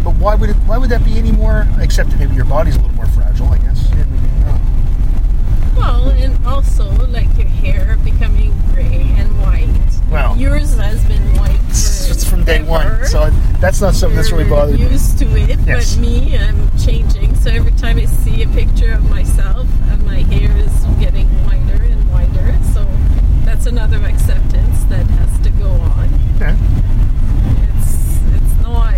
But 0.04 0.16
why 0.16 0.34
would 0.36 0.50
it, 0.50 0.56
why 0.66 0.78
would 0.78 0.90
that 0.90 1.04
be 1.06 1.18
any 1.18 1.32
more? 1.32 1.68
Except 1.80 2.10
that 2.10 2.18
maybe 2.20 2.34
your 2.36 2.46
body's 2.46 2.76
a 2.76 2.80
little 2.80 2.96
more 2.96 3.06
fragile, 3.08 3.48
I 3.48 3.58
guess. 3.60 3.88
Yeah, 3.92 4.06
maybe, 4.06 4.28
I 4.28 4.46
don't 4.46 4.56
know. 4.56 4.62
Well, 5.82 6.10
and 6.10 6.46
also 6.46 6.90
like 7.08 7.28
your 7.38 7.48
hair 7.48 7.98
becoming 8.04 8.54
gray 8.74 9.02
and 9.18 9.30
white. 9.42 9.68
Well. 10.12 10.36
yours 10.38 10.76
has 10.76 11.04
been 11.06 11.22
white. 11.38 11.60
It's, 11.70 12.24
from 12.30 12.44
day 12.44 12.62
one, 12.62 13.06
so 13.06 13.30
that's 13.60 13.80
not 13.82 13.94
something 13.96 14.16
that's 14.18 14.32
really 14.32 14.44
You're 14.46 14.56
bothered 14.56 14.80
me. 14.80 14.90
used 14.90 15.18
to 15.20 15.26
it, 15.38 15.58
Yes. 15.66 15.96
but 15.96 16.02
me, 16.02 16.38
I'm 16.38 16.70
changing. 16.78 17.36
So 17.36 17.50
every 17.50 17.72
time 17.74 17.98
I 17.98 18.06
see 18.06 18.44
a 18.44 18.48
picture 18.50 18.92
of 18.94 19.10
myself, 19.10 19.68
and 19.90 20.06
my 20.06 20.20
hair 20.24 20.52
is 20.58 20.74
getting 21.00 21.28
whiter 21.46 21.82
and 21.84 22.12
whiter. 22.12 22.58
So 22.74 22.86
that's 23.46 23.66
another 23.68 23.98
acceptance 24.06 24.84
that 24.86 25.06
has 25.08 25.40
to 25.44 25.50
go 25.52 25.70
on. 25.70 26.10
Yeah. 26.40 26.56
It's 27.70 28.20
it's 28.36 28.62
not 28.62 28.96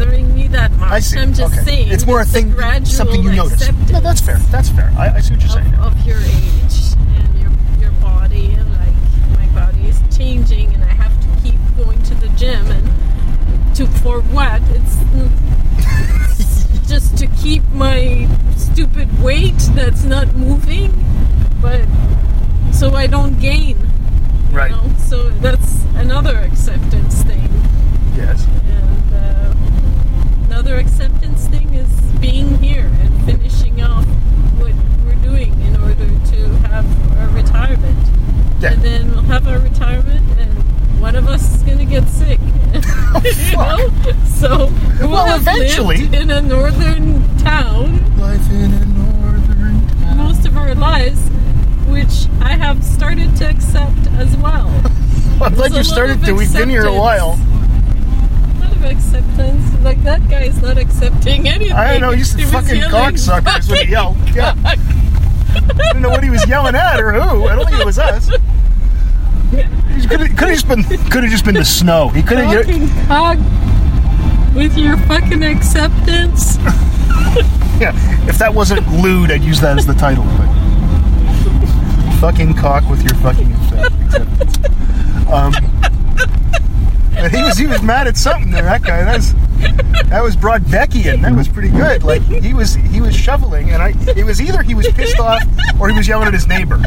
bothering 0.00 0.34
me 0.34 0.48
that 0.48 0.72
much. 0.72 0.90
I 0.90 1.00
see. 1.00 1.18
I'm 1.18 1.32
just 1.32 1.54
okay. 1.54 1.64
saying 1.64 1.88
it's 1.92 2.06
more 2.06 2.20
a 2.20 2.24
thing, 2.24 2.50
gradual 2.50 2.86
something 2.86 3.22
you 3.22 3.32
notice. 3.32 3.70
No, 3.90 4.00
that's 4.00 4.20
fair. 4.20 4.38
That's 4.50 4.68
fair. 4.70 4.92
I, 4.96 5.16
I 5.16 5.20
see 5.20 5.34
what 5.34 5.42
you're 5.42 5.50
saying. 5.50 5.74
of, 5.74 5.96
of 5.98 6.06
your 6.06 6.18
age 6.18 6.94
and 7.16 7.40
your 7.40 7.50
your 7.80 7.90
body 8.00 8.52
and 8.54 8.70
like 8.78 8.94
my 9.38 9.46
body 9.54 9.88
is 9.88 10.00
changing 10.16 10.74
and 10.74 10.84
I 10.84 10.88
have 10.88 11.12
to 11.20 11.42
keep 11.42 11.60
going 11.76 12.02
to 12.04 12.14
the 12.14 12.28
gym 12.30 12.66
and 12.70 13.76
to 13.76 13.86
for 14.02 14.20
what 14.20 14.60
it's, 14.70 14.96
it's 16.40 16.88
just 16.88 17.16
to 17.18 17.26
keep 17.42 17.62
my 17.70 18.28
stupid 18.56 19.22
weight 19.22 19.56
that's 19.74 20.04
not 20.04 20.34
moving 20.34 20.92
but 21.60 21.82
so 22.72 22.94
I 22.94 23.06
don't 23.06 23.38
gain 23.38 23.76
Right. 24.50 24.72
know? 24.72 24.92
so 24.98 25.30
that's 25.30 25.82
another 25.94 26.38
acceptance 26.38 27.22
thing 27.22 27.48
Yes. 28.16 28.44
Another 30.60 30.76
acceptance 30.78 31.46
thing 31.48 31.72
is 31.72 31.88
being 32.20 32.58
here 32.58 32.84
and 33.00 33.24
finishing 33.24 33.80
off 33.80 34.04
what 34.58 34.74
we're 35.06 35.14
doing 35.22 35.58
in 35.62 35.74
order 35.80 36.06
to 36.30 36.48
have 36.68 36.84
our 37.18 37.28
retirement. 37.34 37.96
Yeah. 38.60 38.72
And 38.72 38.82
then 38.82 39.10
we'll 39.10 39.22
have 39.22 39.48
our 39.48 39.58
retirement, 39.58 40.20
and 40.38 41.00
one 41.00 41.16
of 41.16 41.28
us 41.28 41.54
is 41.54 41.62
going 41.62 41.78
to 41.78 41.86
get 41.86 42.06
sick. 42.08 42.38
you 42.74 43.32
fuck. 43.56 43.78
know? 43.78 44.12
So 44.26 44.66
we'll 45.00 45.08
Well, 45.12 45.24
have 45.28 45.40
eventually. 45.40 45.96
lived 45.96 46.14
in 46.14 46.30
a 46.30 46.42
northern 46.42 47.38
town 47.38 48.18
Life 48.18 48.50
in 48.50 48.70
a 48.74 48.84
northern 48.84 49.88
town. 49.88 50.16
most 50.18 50.46
of 50.46 50.58
our 50.58 50.74
lives, 50.74 51.22
which 51.88 52.28
I 52.42 52.52
have 52.52 52.84
started 52.84 53.34
to 53.36 53.48
accept 53.48 54.08
as 54.18 54.36
well. 54.36 54.68
I'm 55.40 55.54
glad 55.54 55.72
you 55.72 55.84
started 55.84 56.22
to. 56.26 56.34
We've 56.34 56.52
been 56.52 56.68
here 56.68 56.84
a 56.84 56.92
while. 56.92 57.38
Lot 58.60 58.72
of 58.72 58.84
acceptance. 58.84 59.80
Like 59.82 60.02
that 60.04 60.28
guy 60.28 60.42
is 60.42 60.60
not 60.62 60.78
accepting 60.78 61.48
anything. 61.48 61.72
I 61.72 61.92
don't 61.92 62.00
know. 62.02 62.10
He's 62.12 62.34
He 62.34 62.44
fucking 62.44 62.82
cocksucker. 62.82 63.58
Is 63.58 63.68
what 63.68 63.78
he 63.80 63.86
"Fucking 63.86 63.90
yelled. 63.90 64.16
Yeah. 64.34 64.54
I 64.64 65.92
don't 65.92 66.02
know 66.02 66.10
what 66.10 66.22
he 66.22 66.30
was 66.30 66.46
yelling 66.48 66.74
at 66.74 67.00
or 67.00 67.12
who. 67.12 67.46
I 67.46 67.56
don't 67.56 67.66
think 67.68 67.80
it 67.80 67.86
was 67.86 67.98
us. 67.98 68.28
Could 70.08 70.20
have 70.20 70.36
just 70.38 70.68
been. 70.68 70.84
Could 70.84 71.24
have 71.24 71.30
just 71.32 71.44
been 71.44 71.54
the 71.54 71.64
snow. 71.64 72.08
He 72.08 72.22
could 72.22 72.38
have. 72.38 72.64
Fucking 72.66 72.88
cock 73.06 73.38
with 74.54 74.76
your 74.78 74.96
fucking 74.98 75.42
acceptance. 75.42 76.58
Yeah. 77.80 77.92
If 78.28 78.36
that 78.38 78.52
wasn't 78.52 78.86
lewd, 79.00 79.30
I'd 79.30 79.42
use 79.42 79.58
that 79.62 79.78
as 79.78 79.86
the 79.86 79.94
title. 79.94 80.24
But 80.24 80.48
fucking 82.20 82.52
cock 82.54 82.86
with 82.90 83.02
your 83.02 83.14
fucking 83.22 83.50
acceptance. 83.54 84.58
Um. 85.32 85.54
But 87.22 87.32
he 87.32 87.42
was 87.42 87.58
he 87.58 87.66
was 87.66 87.82
mad 87.82 88.06
at 88.06 88.16
something 88.16 88.50
there. 88.50 88.62
That 88.62 88.82
guy. 88.82 89.04
That 89.04 89.16
was 89.16 89.34
that 90.10 90.22
was 90.22 90.36
Broadbeckian. 90.36 91.22
That 91.22 91.34
was 91.36 91.48
pretty 91.48 91.68
good. 91.70 92.02
Like 92.02 92.22
he 92.22 92.54
was 92.54 92.74
he 92.74 93.00
was 93.00 93.14
shoveling, 93.16 93.70
and 93.70 93.82
I. 93.82 93.94
It 94.16 94.24
was 94.24 94.40
either 94.40 94.62
he 94.62 94.74
was 94.74 94.88
pissed 94.88 95.18
off 95.20 95.42
or 95.80 95.88
he 95.88 95.96
was 95.96 96.08
yelling 96.08 96.26
at 96.28 96.34
his 96.34 96.46
neighbor. 96.46 96.80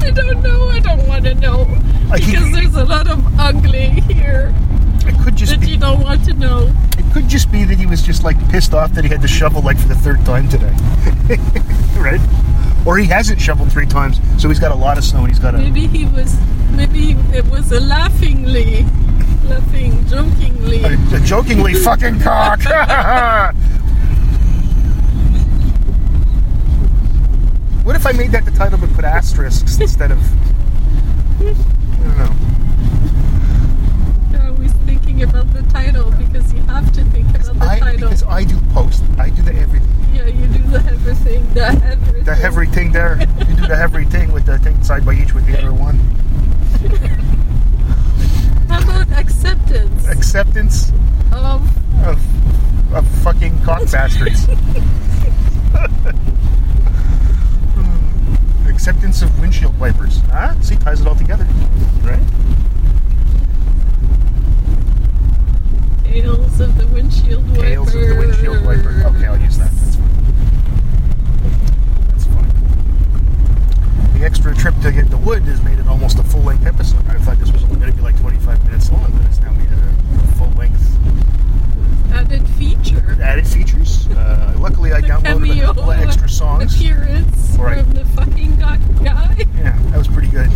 I 0.00 0.10
don't 0.10 0.42
know. 0.42 0.68
I 0.68 0.80
don't 0.80 1.06
want 1.06 1.24
to 1.24 1.34
know 1.34 1.66
Like 2.08 2.22
he- 2.22 2.32
because 2.32 2.52
there's 2.52 2.74
a 2.76 2.84
lot 2.84 3.08
of 3.08 3.22
ugly 3.38 3.88
here 4.12 4.54
It 5.00 5.18
could 5.24 5.36
just 5.36 5.52
that 5.52 5.60
be. 5.60 5.70
you 5.72 5.76
don't 5.76 6.00
want 6.02 6.24
to 6.26 6.34
know. 6.34 6.72
It 6.96 7.12
could 7.12 7.28
just 7.28 7.50
be 7.50 7.64
that 7.64 7.76
he 7.78 7.84
was 7.86 8.02
just 8.02 8.22
like 8.24 8.36
pissed 8.50 8.74
off 8.74 8.92
that 8.94 9.04
he 9.04 9.10
had 9.10 9.20
to 9.22 9.28
shovel 9.28 9.60
like 9.62 9.78
for 9.78 9.88
the 9.88 9.94
third 9.96 10.24
time 10.24 10.48
today, 10.48 10.72
right? 12.00 12.20
Or 12.86 12.96
he 12.96 13.06
hasn't 13.06 13.40
shoveled 13.40 13.72
three 13.72 13.86
times, 13.86 14.20
so 14.40 14.48
he's 14.48 14.60
got 14.60 14.70
a 14.72 14.74
lot 14.74 14.98
of 14.98 15.04
snow 15.04 15.20
and 15.20 15.28
he's 15.28 15.38
got 15.38 15.54
a. 15.54 15.58
Maybe 15.58 15.86
he 15.86 16.04
was. 16.06 16.36
Maybe 16.70 17.12
it 17.34 17.44
was 17.46 17.72
a 17.72 17.80
laughingly, 17.80 18.86
laughing, 19.44 20.06
jokingly. 20.06 20.82
a, 20.84 20.96
a 21.14 21.20
jokingly 21.20 21.74
fucking 21.74 22.20
cock. 22.20 22.58
what 27.84 27.96
if 27.96 28.06
I 28.06 28.12
made 28.12 28.32
that 28.32 28.44
the 28.44 28.50
title 28.50 28.78
but 28.78 28.92
put 28.94 29.04
asterisks 29.04 29.78
instead 29.80 30.10
of? 30.12 30.18
I 31.40 31.54
don't 32.02 32.18
know. 32.18 32.34
You're 34.32 34.46
always 34.50 34.72
thinking 34.84 35.22
about 35.22 35.52
the 35.52 35.62
title 35.64 36.10
because 36.12 36.52
you 36.52 36.60
have 36.62 36.92
to 36.92 37.04
think 37.04 37.28
about 37.30 37.58
the 37.58 37.64
I, 37.64 37.78
title. 37.78 38.08
because 38.08 38.22
I 38.24 38.44
do 38.44 38.58
post, 38.72 39.02
I 39.18 39.30
do 39.30 39.42
the 39.42 39.54
everything, 39.54 39.88
yeah, 40.14 40.26
you 40.26 40.46
do 40.46 40.58
the 40.70 40.78
everything, 40.78 41.54
the 41.54 41.66
everything. 41.66 42.24
the 42.24 42.32
everything 42.42 42.92
there. 42.92 43.18
You 43.38 43.54
do 43.56 43.66
the 43.66 43.78
everything 43.78 44.32
with 44.32 44.46
the 44.46 44.58
thing 44.58 44.82
side 44.82 45.04
by 45.06 45.14
each 45.14 45.34
with 45.34 45.46
the 45.46 45.58
other 45.58 45.72
one. 45.72 45.98
How 48.68 48.82
about 48.82 49.18
acceptance 49.18 50.06
Acceptance 50.08 50.92
of 51.32 51.62
of, 52.04 52.94
of 52.94 53.06
fucking 53.22 53.60
cock 53.62 53.82
bastards. 53.92 54.46
Hmm. 57.74 58.68
Acceptance 58.68 59.22
of 59.22 59.40
windshield 59.40 59.78
wipers. 59.80 60.20
Ah, 60.30 60.56
see, 60.60 60.76
ties 60.76 61.00
it 61.00 61.06
all 61.06 61.16
together. 61.16 61.44
Right? 62.02 62.22
tails 66.22 66.60
of 66.60 66.76
the 66.76 66.86
windshield 66.88 67.48
wiper? 67.50 67.62
Tails 67.62 67.94
of 67.94 68.00
the 68.08 68.16
windshield 68.16 68.64
wiper. 68.64 69.04
Okay, 69.06 69.26
I'll 69.26 69.38
use 69.38 69.58
that. 69.58 69.70
That's 69.70 69.96
fine. 69.96 70.10
That's 72.08 72.24
fine. 72.24 72.50
The 74.18 74.24
extra 74.24 74.54
trip 74.54 74.74
to 74.82 74.90
get 74.90 75.10
the 75.10 75.16
wood 75.16 75.42
has 75.44 75.62
made 75.62 75.78
it 75.78 75.86
almost 75.86 76.18
a 76.18 76.24
full 76.24 76.40
length 76.42 76.66
episode. 76.66 77.06
I 77.08 77.18
thought 77.18 77.38
this 77.38 77.52
was 77.52 77.62
only 77.64 77.76
going 77.76 77.90
to 77.92 77.96
be 77.96 78.02
like 78.02 78.18
25 78.20 78.64
minutes 78.64 78.90
long, 78.90 79.10
but 79.12 79.24
it's 79.26 79.38
now 79.40 79.52
made 79.52 79.70
it 79.70 79.78
a 79.78 80.26
full 80.36 80.48
length 80.58 80.84
Added 82.12 82.48
feature. 82.50 83.16
added 83.22 83.46
features. 83.46 84.08
Uh, 84.08 84.56
luckily, 84.58 84.92
I 84.92 85.00
downloaded 85.02 85.62
a 85.62 85.66
couple 85.66 85.90
of 85.90 85.98
extra 86.00 86.28
songs. 86.28 86.74
appearance 86.74 87.56
Right. 87.56 87.84
from 87.84 87.94
the 87.94 88.04
fucking 88.06 88.56
guy. 88.56 88.78
guy. 89.04 89.36
Yeah, 89.56 89.78
that 89.90 89.98
was 89.98 90.08
pretty 90.08 90.28
good. 90.28 90.50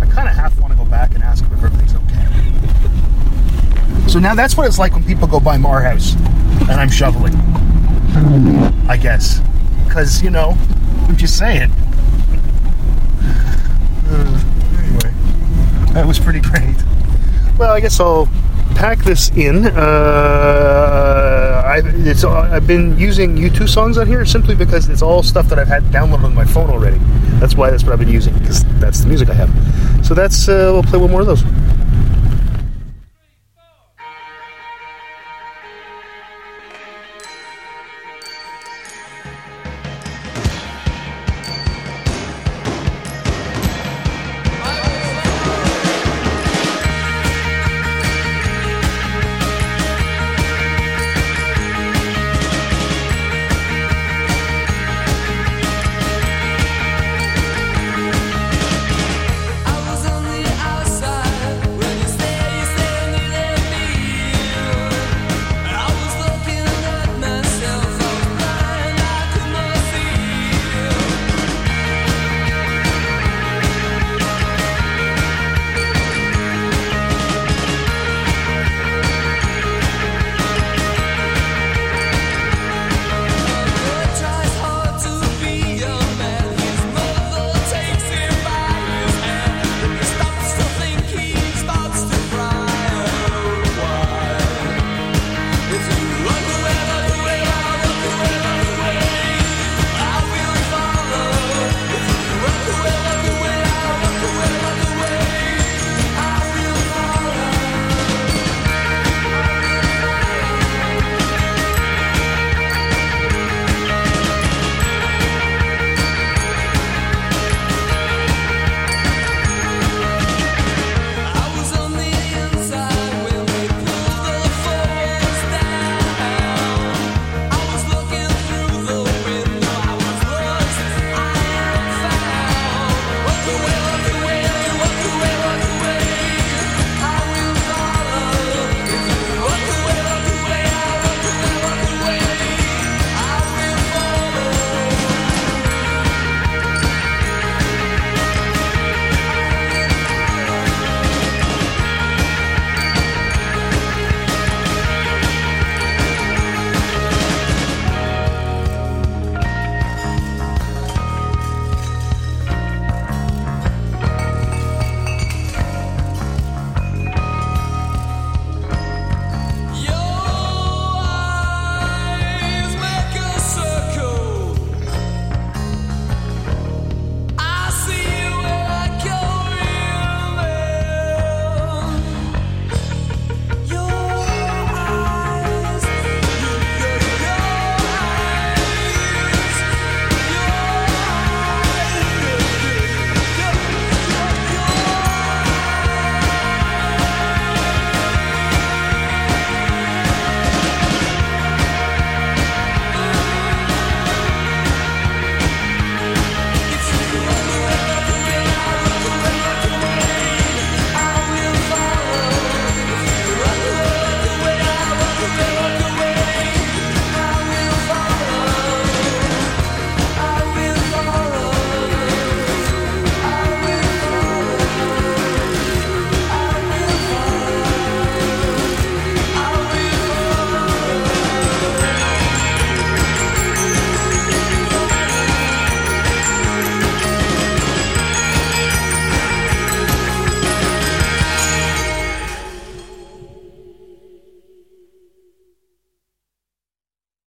I 0.00 0.06
kind 0.06 0.28
of 0.28 0.34
half 0.36 0.56
want 0.60 0.72
to 0.72 0.78
go 0.78 0.84
back 0.84 1.14
and 1.14 1.24
ask 1.24 1.42
him 1.44 1.52
if 1.54 1.64
everything's 1.64 1.94
okay. 1.94 2.28
So 4.08 4.20
now 4.20 4.34
that's 4.36 4.56
what 4.56 4.66
it's 4.68 4.78
like 4.78 4.92
when 4.92 5.02
people 5.04 5.26
go 5.26 5.40
by 5.40 5.58
our 5.58 5.82
house 5.82 6.14
and 6.14 6.70
I'm 6.72 6.90
shoveling. 6.90 7.34
I 8.88 8.96
guess. 8.96 9.40
Because, 9.84 10.22
you 10.22 10.30
know, 10.30 10.56
I'm 11.08 11.16
just 11.16 11.38
saying. 11.38 11.70
Uh, 14.08 14.44
anyway, 14.78 15.12
that 15.92 16.06
was 16.06 16.18
pretty 16.18 16.40
great. 16.40 16.76
Well, 17.58 17.72
I 17.72 17.80
guess 17.80 18.00
I'll 18.00 18.28
pack 18.74 18.98
this 18.98 19.30
in. 19.30 19.66
Uh, 19.66 21.62
I've, 21.64 21.86
it's, 22.06 22.24
I've 22.24 22.66
been 22.66 22.98
using 22.98 23.36
U2 23.36 23.68
songs 23.68 23.98
on 23.98 24.06
here 24.06 24.24
simply 24.24 24.54
because 24.54 24.88
it's 24.88 25.02
all 25.02 25.22
stuff 25.22 25.48
that 25.48 25.58
I've 25.58 25.68
had 25.68 25.84
downloaded 25.84 26.24
on 26.24 26.34
my 26.34 26.44
phone 26.44 26.70
already. 26.70 26.98
That's 27.38 27.54
why 27.54 27.70
that's 27.70 27.84
what 27.84 27.92
I've 27.92 27.98
been 27.98 28.08
using 28.08 28.34
because 28.38 28.64
that's 28.80 29.00
the 29.00 29.08
music 29.08 29.28
I 29.28 29.34
have. 29.34 29.50
So 30.06 30.14
that's 30.14 30.48
uh, 30.48 30.70
we'll 30.72 30.82
play 30.82 30.98
one 30.98 31.10
more 31.10 31.20
of 31.20 31.26
those. 31.26 31.42